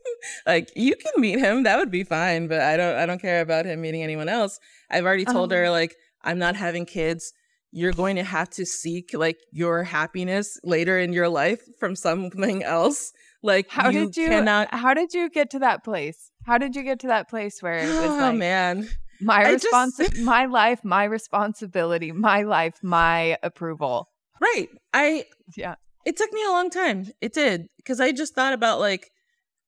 like, 0.47 0.71
you 0.75 0.95
can 0.95 1.19
meet 1.19 1.39
him, 1.39 1.63
that 1.63 1.77
would 1.77 1.91
be 1.91 2.03
fine, 2.03 2.47
but 2.47 2.61
I 2.61 2.77
don't, 2.77 2.95
I 2.95 3.05
don't 3.05 3.21
care 3.21 3.41
about 3.41 3.65
him 3.65 3.81
meeting 3.81 4.03
anyone 4.03 4.29
else. 4.29 4.57
I've 4.89 5.03
already 5.03 5.25
told 5.25 5.51
uh-huh. 5.51 5.63
her 5.63 5.69
like, 5.69 5.95
I'm 6.23 6.39
not 6.39 6.55
having 6.55 6.85
kids 6.85 7.33
you're 7.71 7.93
going 7.93 8.15
to 8.15 8.23
have 8.23 8.49
to 8.51 8.65
seek 8.65 9.11
like 9.13 9.37
your 9.51 9.83
happiness 9.83 10.57
later 10.63 10.97
in 10.97 11.13
your 11.13 11.29
life 11.29 11.61
from 11.79 11.95
something 11.95 12.63
else. 12.63 13.11
Like 13.43 13.69
how 13.69 13.89
you 13.89 14.05
did 14.05 14.17
you 14.17 14.27
cannot 14.27 14.73
how 14.73 14.93
did 14.93 15.13
you 15.13 15.29
get 15.29 15.51
to 15.51 15.59
that 15.59 15.83
place? 15.83 16.31
How 16.45 16.57
did 16.57 16.75
you 16.75 16.83
get 16.83 16.99
to 17.01 17.07
that 17.07 17.29
place 17.29 17.61
where 17.61 17.77
it 17.77 17.87
was 17.87 18.11
oh, 18.11 18.17
like 18.17 18.35
man. 18.35 18.87
My 19.21 19.49
response 19.49 19.97
just... 19.97 20.17
my 20.19 20.45
life, 20.45 20.83
my 20.83 21.03
responsibility, 21.03 22.11
my 22.11 22.43
life, 22.43 22.79
my 22.81 23.37
approval. 23.43 24.09
Right. 24.41 24.67
I 24.93 25.25
yeah. 25.55 25.75
It 26.05 26.17
took 26.17 26.31
me 26.31 26.43
a 26.45 26.51
long 26.51 26.69
time. 26.69 27.07
It 27.21 27.33
did. 27.33 27.67
Because 27.77 27.99
I 27.99 28.11
just 28.11 28.35
thought 28.35 28.53
about 28.53 28.79
like, 28.79 29.11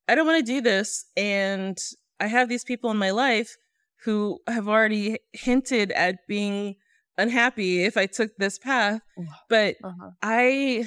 I 0.07 0.15
don't 0.15 0.27
want 0.27 0.45
to 0.45 0.53
do 0.53 0.61
this. 0.61 1.05
And 1.15 1.77
I 2.19 2.27
have 2.27 2.47
these 2.49 2.63
people 2.63 2.91
in 2.91 2.97
my 2.97 3.11
life 3.11 3.57
who 4.03 4.39
have 4.47 4.67
already 4.67 5.17
hinted 5.33 5.91
at 5.91 6.17
being 6.27 6.75
unhappy 7.17 7.83
if 7.83 7.97
I 7.97 8.05
took 8.05 8.35
this 8.37 8.59
path, 8.59 9.01
but 9.49 9.75
uh-huh. 9.83 10.11
I 10.21 10.85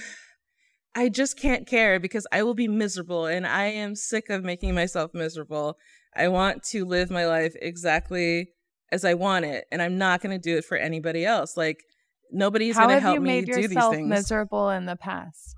I 0.95 1.09
just 1.09 1.39
can't 1.39 1.67
care 1.67 2.01
because 2.01 2.27
I 2.33 2.43
will 2.43 2.55
be 2.55 2.69
miserable 2.69 3.27
and 3.27 3.47
I 3.47 3.67
am 3.67 3.95
sick 3.95 4.29
of 4.29 4.43
making 4.43 4.75
myself 4.75 5.13
miserable. 5.15 5.77
I 6.17 6.29
want 6.29 6.65
to 6.65 6.85
live 6.85 7.11
my 7.11 7.27
life 7.27 7.55
exactly 7.61 8.51
as 8.91 9.05
I 9.05 9.15
want 9.15 9.45
it 9.45 9.67
and 9.71 9.81
I'm 9.81 9.99
not 9.99 10.21
going 10.21 10.37
to 10.37 10.43
do 10.43 10.59
it 10.59 10.65
for 10.65 10.77
anybody 10.77 11.25
else. 11.25 11.57
Like 11.57 11.85
nobody's 12.33 12.77
going 12.77 12.89
to 12.89 13.01
help 13.01 13.21
me 13.21 13.43
do 13.43 13.69
these 13.69 13.89
things. 13.91 14.09
miserable 14.09 14.71
in 14.71 14.87
the 14.87 14.97
past? 14.97 15.55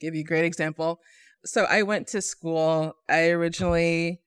Give 0.00 0.14
you 0.14 0.20
a 0.20 0.24
great 0.24 0.44
example. 0.44 1.00
So 1.46 1.64
I 1.64 1.82
went 1.82 2.08
to 2.08 2.20
school. 2.20 2.94
I 3.08 3.28
originally 3.28 4.20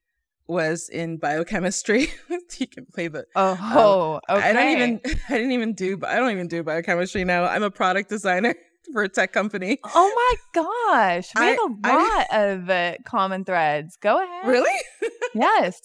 was 0.48 0.90
in 0.90 1.18
biochemistry. 1.18 2.08
he 2.52 2.66
can 2.66 2.86
play 2.86 3.08
the. 3.08 3.26
Oh, 3.36 4.20
um, 4.30 4.38
okay. 4.38 4.50
I 4.50 4.54
don't 4.54 4.70
even. 4.70 5.02
I 5.30 5.34
didn't 5.34 5.52
even 5.52 5.74
do. 5.74 6.00
I 6.06 6.16
don't 6.16 6.32
even 6.32 6.48
do 6.48 6.64
biochemistry 6.64 7.24
now. 7.24 7.46
I'm 7.46 7.64
a 7.64 7.72
product 7.72 8.10
designer. 8.10 8.56
for 8.94 9.04
a 9.04 9.10
tech 9.10 9.34
company. 9.34 9.80
Oh 9.84 10.14
my 10.16 10.62
gosh. 10.62 11.30
We 11.36 11.42
I, 11.42 11.46
have 11.48 11.60
a 11.60 11.88
lot 11.88 12.28
I, 12.32 12.38
of 12.38 12.70
uh, 12.70 12.94
common 13.06 13.44
threads. 13.46 13.98
Go 13.98 14.22
ahead. 14.22 14.48
Really? 14.48 14.80
yes. 15.36 15.82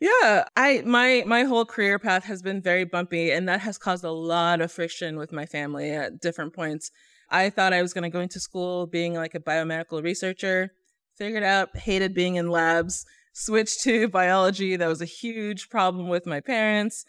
Yeah, 0.00 0.44
I 0.56 0.82
my 0.86 1.24
my 1.26 1.42
whole 1.42 1.64
career 1.64 1.98
path 1.98 2.24
has 2.24 2.40
been 2.40 2.62
very 2.62 2.84
bumpy 2.84 3.32
and 3.32 3.48
that 3.48 3.60
has 3.60 3.78
caused 3.78 4.04
a 4.04 4.12
lot 4.12 4.60
of 4.60 4.70
friction 4.70 5.16
with 5.16 5.32
my 5.32 5.44
family 5.44 5.90
at 5.90 6.20
different 6.20 6.54
points. 6.54 6.90
I 7.30 7.50
thought 7.50 7.72
I 7.72 7.82
was 7.82 7.92
going 7.92 8.02
to 8.02 8.10
go 8.10 8.20
into 8.20 8.40
school 8.40 8.86
being 8.86 9.14
like 9.14 9.34
a 9.34 9.40
biomedical 9.40 10.02
researcher. 10.02 10.70
Figured 11.16 11.42
out 11.42 11.76
hated 11.76 12.14
being 12.14 12.36
in 12.36 12.48
labs. 12.50 13.04
Switched 13.40 13.80
to 13.84 14.06
biology. 14.08 14.76
That 14.76 14.86
was 14.86 15.00
a 15.00 15.06
huge 15.06 15.70
problem 15.70 16.08
with 16.08 16.26
my 16.26 16.40
parents. 16.40 17.06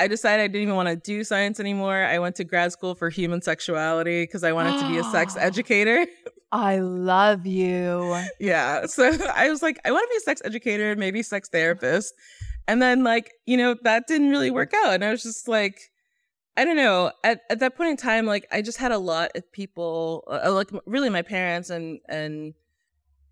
I 0.00 0.08
decided 0.08 0.42
I 0.42 0.46
didn't 0.46 0.62
even 0.62 0.76
want 0.76 0.88
to 0.88 0.96
do 0.96 1.24
science 1.24 1.60
anymore. 1.60 2.04
I 2.04 2.18
went 2.18 2.36
to 2.36 2.44
grad 2.44 2.72
school 2.72 2.94
for 2.94 3.10
human 3.10 3.42
sexuality 3.42 4.22
because 4.22 4.44
I 4.44 4.52
wanted 4.52 4.80
to 4.80 4.88
be 4.88 4.96
a 4.96 5.04
sex 5.04 5.36
educator. 5.38 6.06
I 6.50 6.78
love 6.78 7.44
you. 7.44 8.18
Yeah. 8.40 8.86
So 8.86 9.12
I 9.34 9.50
was 9.50 9.60
like, 9.60 9.78
I 9.84 9.90
want 9.90 10.04
to 10.04 10.14
be 10.14 10.16
a 10.16 10.20
sex 10.20 10.40
educator, 10.42 10.96
maybe 10.96 11.22
sex 11.22 11.50
therapist. 11.50 12.14
And 12.66 12.80
then, 12.80 13.04
like, 13.04 13.34
you 13.44 13.58
know, 13.58 13.76
that 13.82 14.06
didn't 14.06 14.30
really 14.30 14.50
work 14.50 14.72
out. 14.72 14.94
And 14.94 15.04
I 15.04 15.10
was 15.10 15.22
just 15.22 15.48
like, 15.48 15.92
I 16.56 16.64
don't 16.64 16.76
know. 16.76 17.12
At, 17.22 17.42
at 17.50 17.58
that 17.58 17.76
point 17.76 17.90
in 17.90 17.96
time, 17.98 18.24
like, 18.24 18.46
I 18.50 18.62
just 18.62 18.78
had 18.78 18.90
a 18.90 18.96
lot 18.96 19.32
of 19.34 19.52
people, 19.52 20.24
uh, 20.28 20.50
like, 20.50 20.70
really 20.86 21.10
my 21.10 21.20
parents 21.20 21.68
and, 21.68 22.00
and, 22.08 22.54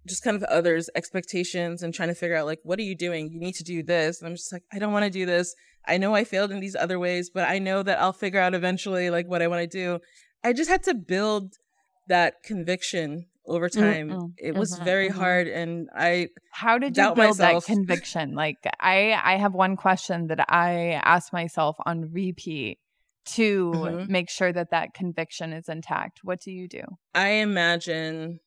just 0.07 0.25
kind 0.25 0.37
of 0.37 0.43
others' 0.45 0.91
expectations 0.95 1.83
and 1.83 1.95
trying 1.95 2.09
to 2.09 2.15
figure 2.15 2.37
out 2.37 2.47
like 2.47 2.61
what 2.63 2.79
are 2.79 2.83
you 2.83 2.97
doing 2.97 3.31
you 3.33 3.41
need 3.41 3.55
to 3.55 3.65
do 3.65 3.83
this 3.83 4.21
and 4.21 4.29
i'm 4.29 4.35
just 4.35 4.53
like 4.53 4.65
i 4.73 4.79
don't 4.79 4.93
want 4.93 5.05
to 5.05 5.11
do 5.11 5.27
this 5.27 5.55
i 5.87 5.97
know 5.97 6.15
i 6.15 6.25
failed 6.25 6.51
in 6.51 6.61
these 6.61 6.77
other 6.77 6.99
ways 6.99 7.31
but 7.33 7.49
i 7.49 7.59
know 7.59 7.83
that 7.83 8.01
i'll 8.01 8.13
figure 8.13 8.41
out 8.41 8.55
eventually 8.55 9.11
like 9.11 9.27
what 9.27 9.43
i 9.43 9.47
want 9.47 9.61
to 9.61 9.67
do 9.67 9.99
i 10.45 10.53
just 10.53 10.71
had 10.71 10.83
to 10.83 10.95
build 10.95 11.55
that 12.09 12.43
conviction 12.43 13.27
over 13.47 13.69
time 13.69 14.09
mm-hmm. 14.09 14.27
it 14.39 14.55
was 14.55 14.75
mm-hmm. 14.75 14.85
very 14.85 15.09
mm-hmm. 15.09 15.19
hard 15.19 15.49
and 15.49 15.89
i 15.97 16.29
how 16.53 16.79
did 16.79 16.97
you 16.97 17.03
build 17.15 17.39
myself. 17.39 17.67
that 17.67 17.73
conviction 17.73 18.35
like 18.35 18.57
i 18.81 19.19
i 19.25 19.37
have 19.37 19.53
one 19.53 19.77
question 19.77 20.29
that 20.29 20.45
i 20.49 21.01
ask 21.05 21.33
myself 21.33 21.77
on 21.85 22.13
repeat 22.13 22.79
to 23.25 23.73
mm-hmm. 23.75 24.13
make 24.13 24.31
sure 24.31 24.53
that 24.53 24.71
that 24.71 24.95
conviction 24.95 25.53
is 25.53 25.69
intact 25.69 26.21
what 26.23 26.41
do 26.41 26.53
you 26.53 26.69
do 26.69 26.83
i 27.15 27.29
imagine 27.31 28.39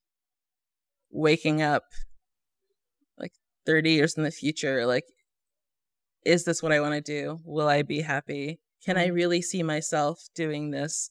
waking 1.15 1.61
up 1.61 1.83
like 3.17 3.31
30 3.65 3.91
years 3.91 4.15
in 4.15 4.23
the 4.23 4.31
future 4.31 4.85
like 4.85 5.05
is 6.25 6.43
this 6.43 6.61
what 6.61 6.71
i 6.71 6.79
want 6.79 6.93
to 6.93 7.01
do? 7.01 7.39
Will 7.45 7.67
i 7.67 7.81
be 7.81 8.01
happy? 8.01 8.59
Can 8.83 8.97
i 8.97 9.05
mm-hmm. 9.05 9.15
really 9.15 9.41
see 9.41 9.63
myself 9.63 10.19
doing 10.35 10.71
this? 10.71 11.09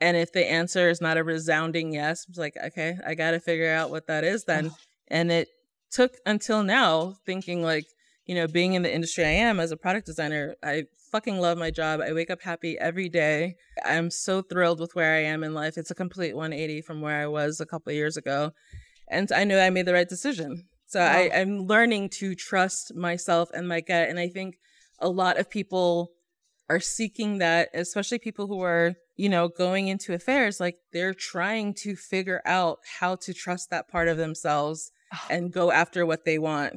And 0.00 0.16
if 0.16 0.32
the 0.32 0.50
answer 0.50 0.88
is 0.88 1.00
not 1.00 1.18
a 1.18 1.24
resounding 1.24 1.92
yes 1.92 2.26
it's 2.28 2.38
like 2.38 2.56
okay 2.66 2.96
i 3.06 3.14
gotta 3.14 3.38
figure 3.38 3.70
out 3.70 3.90
what 3.90 4.06
that 4.06 4.24
is 4.24 4.44
then. 4.44 4.72
And 5.08 5.30
it 5.30 5.46
took 5.92 6.16
until 6.26 6.64
now 6.64 7.14
thinking 7.24 7.62
like 7.62 7.86
you 8.24 8.34
know 8.34 8.48
being 8.48 8.72
in 8.72 8.82
the 8.82 8.92
industry 8.92 9.24
i 9.24 9.28
am 9.28 9.60
as 9.60 9.70
a 9.70 9.76
product 9.76 10.04
designer 10.04 10.56
i 10.64 10.86
fucking 11.12 11.38
love 11.38 11.56
my 11.56 11.70
job. 11.70 12.00
I 12.00 12.12
wake 12.12 12.30
up 12.30 12.42
happy 12.42 12.76
every 12.78 13.08
day. 13.08 13.54
I'm 13.84 14.10
so 14.10 14.42
thrilled 14.42 14.80
with 14.80 14.96
where 14.96 15.14
i 15.14 15.20
am 15.20 15.44
in 15.44 15.54
life. 15.54 15.78
It's 15.78 15.92
a 15.92 15.94
complete 15.94 16.34
180 16.34 16.80
from 16.82 17.00
where 17.00 17.22
i 17.22 17.26
was 17.26 17.60
a 17.60 17.66
couple 17.66 17.92
years 17.92 18.16
ago 18.16 18.52
and 19.08 19.30
I 19.32 19.44
know 19.44 19.60
I 19.60 19.70
made 19.70 19.86
the 19.86 19.92
right 19.92 20.08
decision. 20.08 20.66
So 20.86 21.00
wow. 21.00 21.10
I, 21.10 21.30
I'm 21.34 21.66
learning 21.66 22.10
to 22.20 22.34
trust 22.34 22.94
myself 22.94 23.50
and 23.52 23.68
my 23.68 23.80
gut. 23.80 24.08
And 24.08 24.18
I 24.18 24.28
think 24.28 24.58
a 25.00 25.08
lot 25.08 25.38
of 25.38 25.50
people 25.50 26.12
are 26.68 26.80
seeking 26.80 27.38
that, 27.38 27.68
especially 27.74 28.18
people 28.18 28.46
who 28.46 28.62
are, 28.62 28.94
you 29.16 29.28
know, 29.28 29.48
going 29.48 29.88
into 29.88 30.14
affairs, 30.14 30.60
like 30.60 30.76
they're 30.92 31.14
trying 31.14 31.74
to 31.74 31.96
figure 31.96 32.40
out 32.44 32.78
how 33.00 33.16
to 33.16 33.32
trust 33.32 33.70
that 33.70 33.88
part 33.88 34.08
of 34.08 34.16
themselves 34.16 34.90
and 35.30 35.52
go 35.52 35.70
after 35.70 36.04
what 36.04 36.24
they 36.24 36.38
want. 36.38 36.74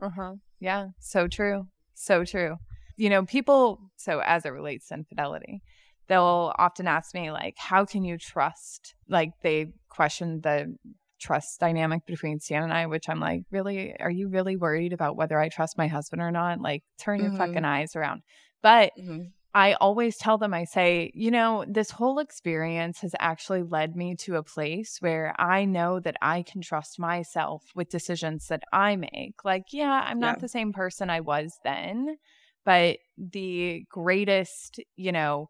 Uh 0.00 0.10
huh. 0.10 0.34
Yeah. 0.60 0.88
So 1.00 1.28
true. 1.28 1.66
So 1.94 2.24
true. 2.24 2.56
You 2.96 3.10
know, 3.10 3.24
people, 3.24 3.80
so 3.96 4.20
as 4.20 4.44
it 4.44 4.50
relates 4.50 4.88
to 4.88 4.94
infidelity, 4.94 5.62
they'll 6.08 6.52
often 6.58 6.86
ask 6.86 7.14
me, 7.14 7.30
like, 7.30 7.54
how 7.56 7.84
can 7.84 8.04
you 8.04 8.18
trust? 8.18 8.94
Like, 9.08 9.32
they 9.42 9.72
question 9.88 10.40
the 10.42 10.76
trust 11.22 11.60
dynamic 11.60 12.04
between 12.06 12.40
Stan 12.40 12.64
and 12.64 12.72
I, 12.72 12.86
which 12.86 13.08
I'm 13.08 13.20
like, 13.20 13.42
really, 13.50 13.94
are 14.00 14.10
you 14.10 14.28
really 14.28 14.56
worried 14.56 14.92
about 14.92 15.16
whether 15.16 15.38
I 15.38 15.48
trust 15.48 15.78
my 15.78 15.86
husband 15.86 16.20
or 16.20 16.30
not? 16.30 16.60
Like, 16.60 16.82
turn 16.98 17.20
your 17.20 17.28
mm-hmm. 17.28 17.38
fucking 17.38 17.64
eyes 17.64 17.96
around. 17.96 18.22
But 18.62 18.92
mm-hmm. 18.98 19.28
I 19.54 19.74
always 19.74 20.16
tell 20.16 20.38
them, 20.38 20.54
I 20.54 20.64
say, 20.64 21.10
you 21.14 21.30
know, 21.30 21.64
this 21.68 21.90
whole 21.90 22.18
experience 22.18 23.00
has 23.00 23.14
actually 23.18 23.62
led 23.62 23.94
me 23.94 24.16
to 24.20 24.36
a 24.36 24.42
place 24.42 24.96
where 25.00 25.34
I 25.38 25.66
know 25.66 26.00
that 26.00 26.16
I 26.22 26.42
can 26.42 26.62
trust 26.62 26.98
myself 26.98 27.62
with 27.74 27.90
decisions 27.90 28.46
that 28.48 28.62
I 28.72 28.96
make. 28.96 29.44
Like, 29.44 29.64
yeah, 29.72 30.04
I'm 30.06 30.20
not 30.20 30.36
yeah. 30.36 30.40
the 30.40 30.48
same 30.48 30.72
person 30.72 31.10
I 31.10 31.20
was 31.20 31.58
then, 31.64 32.16
but 32.64 32.98
the 33.18 33.84
greatest, 33.90 34.80
you 34.96 35.12
know, 35.12 35.48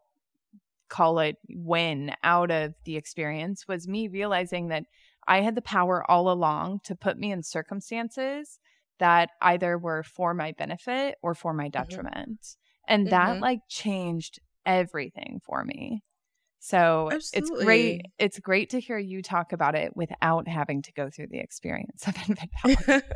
call 0.89 1.19
it 1.19 1.37
win 1.49 2.11
out 2.23 2.51
of 2.51 2.73
the 2.85 2.97
experience 2.97 3.67
was 3.67 3.87
me 3.87 4.09
realizing 4.09 4.67
that 4.67 4.83
I 5.27 5.41
had 5.41 5.55
the 5.55 5.61
power 5.61 6.09
all 6.09 6.29
along 6.29 6.81
to 6.85 6.95
put 6.95 7.17
me 7.17 7.31
in 7.31 7.43
circumstances 7.43 8.59
that 8.99 9.29
either 9.41 9.77
were 9.77 10.03
for 10.03 10.33
my 10.33 10.53
benefit 10.53 11.15
or 11.21 11.33
for 11.33 11.53
my 11.53 11.65
mm-hmm. 11.65 11.81
detriment. 11.81 12.41
Mm-hmm. 12.41 12.93
And 12.93 13.07
that 13.07 13.29
mm-hmm. 13.29 13.41
like 13.41 13.59
changed 13.69 14.39
everything 14.65 15.41
for 15.43 15.63
me. 15.63 16.03
So 16.59 17.09
Absolutely. 17.11 17.55
it's 17.57 17.65
great. 17.65 18.01
It's 18.19 18.39
great 18.39 18.69
to 18.69 18.79
hear 18.79 18.97
you 18.97 19.21
talk 19.21 19.51
about 19.51 19.75
it 19.75 19.97
without 19.97 20.47
having 20.47 20.81
to 20.83 20.93
go 20.93 21.09
through 21.09 21.27
the 21.27 21.39
experience 21.39 22.07
of 22.07 22.15
infidelity. 22.29 22.85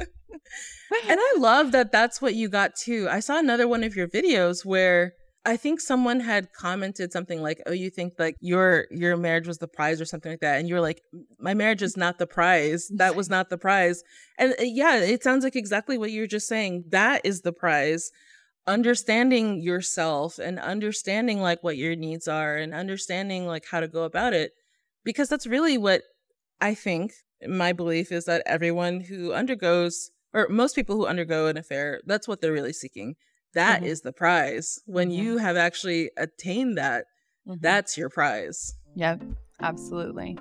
and 1.08 1.20
I 1.20 1.36
love 1.38 1.72
that 1.72 1.92
that's 1.92 2.22
what 2.22 2.36
you 2.36 2.50
got 2.50 2.76
too. 2.76 3.08
I 3.10 3.22
saw 3.22 3.40
another 3.40 3.68
one 3.68 3.86
of 3.86 3.96
your 3.96 4.10
videos 4.10 4.66
where 4.66 5.14
I 5.48 5.56
think 5.56 5.80
someone 5.80 6.20
had 6.20 6.52
commented 6.52 7.14
something 7.14 7.42
like, 7.42 7.62
"Oh, 7.66 7.72
you 7.72 7.90
think 7.90 8.16
like 8.20 8.36
your 8.42 8.86
your 8.92 9.16
marriage 9.16 9.48
was 9.48 9.60
the 9.60 9.68
prize 9.68 10.02
or 10.02 10.06
something 10.06 10.34
like 10.34 10.42
that," 10.42 10.60
and 10.60 10.68
you're 10.68 10.82
like, 10.82 11.02
"My 11.40 11.54
marriage 11.54 11.82
is 11.82 11.96
not 11.96 12.20
the 12.20 12.28
prize. 12.28 12.92
That 12.94 13.16
was 13.16 13.30
not 13.30 13.50
the 13.50 13.58
prize." 13.58 14.04
And 14.38 14.52
uh, 14.60 14.64
yeah, 14.64 14.98
it 14.98 15.24
sounds 15.24 15.46
like 15.46 15.56
exactly 15.56 15.98
what 15.98 16.12
you're 16.12 16.28
just 16.28 16.50
saying. 16.50 16.84
That 16.90 17.22
is 17.24 17.42
the 17.42 17.54
prize. 17.54 18.12
Understanding 18.68 19.62
yourself 19.62 20.38
and 20.38 20.60
understanding 20.60 21.40
like 21.42 21.64
what 21.64 21.78
your 21.78 21.96
needs 21.96 22.28
are 22.28 22.58
and 22.58 22.74
understanding 22.74 23.48
like 23.48 23.64
how 23.72 23.80
to 23.80 23.88
go 23.88 24.04
about 24.04 24.34
it, 24.34 24.52
because 25.06 25.30
that's 25.30 25.48
really 25.48 25.78
what 25.78 26.02
I 26.60 26.74
think. 26.74 27.14
My 27.48 27.72
belief 27.72 28.12
is 28.12 28.26
that 28.26 28.44
everyone 28.46 29.00
who 29.00 29.32
undergoes, 29.34 30.12
or 30.34 30.50
most 30.50 30.76
people 30.76 30.98
who 30.98 31.06
undergo 31.08 31.48
an 31.48 31.56
affair, 31.56 32.02
that's 32.06 32.28
what 32.28 32.42
they're 32.42 32.52
really 32.52 32.74
seeking 32.74 33.16
that 33.58 33.82
mm-hmm. 33.82 33.90
is 33.90 34.02
the 34.02 34.14
prize. 34.14 34.80
When 34.86 35.12
you 35.12 35.38
have 35.38 35.58
actually 35.58 36.12
attained 36.16 36.78
that, 36.78 37.06
mm-hmm. 37.48 37.58
that's 37.60 37.98
your 37.98 38.10
prize. 38.10 38.76
Yep, 38.96 39.24
absolutely. 39.62 40.38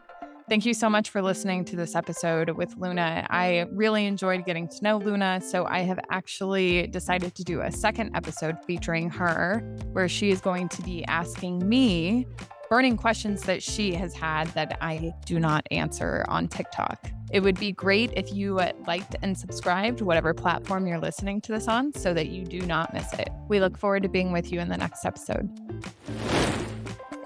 Thank 0.48 0.64
you 0.64 0.74
so 0.74 0.88
much 0.88 1.10
for 1.10 1.22
listening 1.22 1.64
to 1.64 1.76
this 1.76 1.96
episode 1.96 2.50
with 2.50 2.76
Luna. 2.76 3.26
I 3.30 3.66
really 3.72 4.06
enjoyed 4.06 4.44
getting 4.44 4.68
to 4.68 4.84
know 4.84 4.98
Luna, 4.98 5.40
so 5.40 5.66
I 5.66 5.80
have 5.80 5.98
actually 6.10 6.86
decided 6.86 7.34
to 7.34 7.42
do 7.42 7.62
a 7.62 7.72
second 7.72 8.14
episode 8.14 8.56
featuring 8.64 9.10
her, 9.10 9.58
where 9.92 10.08
she 10.08 10.30
is 10.30 10.40
going 10.40 10.68
to 10.68 10.82
be 10.82 11.04
asking 11.06 11.68
me 11.68 12.26
burning 12.70 12.96
questions 12.96 13.42
that 13.42 13.62
she 13.62 13.92
has 13.94 14.14
had 14.14 14.46
that 14.48 14.78
I 14.80 15.12
do 15.24 15.40
not 15.40 15.66
answer 15.72 16.24
on 16.28 16.46
TikTok. 16.46 17.10
It 17.36 17.42
would 17.42 17.60
be 17.60 17.70
great 17.70 18.14
if 18.16 18.32
you 18.32 18.60
uh, 18.60 18.72
liked 18.86 19.14
and 19.20 19.36
subscribed 19.36 20.00
whatever 20.00 20.32
platform 20.32 20.86
you're 20.86 20.98
listening 20.98 21.42
to 21.42 21.52
this 21.52 21.68
on 21.68 21.92
so 21.92 22.14
that 22.14 22.28
you 22.28 22.46
do 22.46 22.60
not 22.60 22.94
miss 22.94 23.12
it. 23.12 23.28
We 23.46 23.60
look 23.60 23.76
forward 23.76 24.04
to 24.04 24.08
being 24.08 24.32
with 24.32 24.50
you 24.50 24.58
in 24.58 24.70
the 24.70 24.76
next 24.78 25.04
episode. 25.04 25.46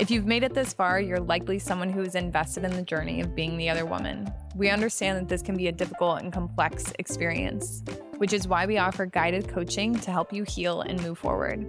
If 0.00 0.10
you've 0.10 0.26
made 0.26 0.42
it 0.42 0.52
this 0.52 0.72
far, 0.72 1.00
you're 1.00 1.20
likely 1.20 1.60
someone 1.60 1.90
who 1.90 2.00
is 2.00 2.16
invested 2.16 2.64
in 2.64 2.72
the 2.72 2.82
journey 2.82 3.20
of 3.20 3.36
being 3.36 3.56
the 3.56 3.70
other 3.70 3.86
woman. 3.86 4.28
We 4.56 4.68
understand 4.68 5.16
that 5.16 5.28
this 5.28 5.42
can 5.42 5.56
be 5.56 5.68
a 5.68 5.72
difficult 5.72 6.22
and 6.22 6.32
complex 6.32 6.92
experience, 6.98 7.84
which 8.16 8.32
is 8.32 8.48
why 8.48 8.66
we 8.66 8.78
offer 8.78 9.06
guided 9.06 9.46
coaching 9.46 9.94
to 9.94 10.10
help 10.10 10.32
you 10.32 10.42
heal 10.42 10.80
and 10.80 11.00
move 11.04 11.18
forward. 11.18 11.64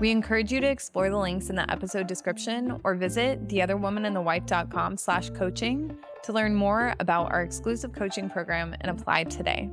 We 0.00 0.10
encourage 0.12 0.52
you 0.52 0.60
to 0.60 0.68
explore 0.68 1.10
the 1.10 1.18
links 1.18 1.50
in 1.50 1.56
the 1.56 1.68
episode 1.70 2.06
description 2.06 2.80
or 2.84 2.94
visit 2.94 3.48
theotherwomanandthewife.com 3.48 4.96
slash 4.96 5.30
coaching 5.30 5.96
to 6.22 6.32
learn 6.32 6.54
more 6.54 6.94
about 7.00 7.32
our 7.32 7.42
exclusive 7.42 7.92
coaching 7.92 8.30
program 8.30 8.76
and 8.80 8.90
apply 8.90 9.24
today. 9.24 9.68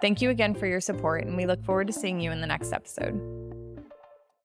Thank 0.00 0.22
you 0.22 0.30
again 0.30 0.54
for 0.54 0.66
your 0.66 0.80
support, 0.80 1.24
and 1.24 1.36
we 1.36 1.46
look 1.46 1.64
forward 1.64 1.88
to 1.88 1.92
seeing 1.92 2.20
you 2.20 2.30
in 2.30 2.40
the 2.40 2.46
next 2.46 2.72
episode. 2.72 3.47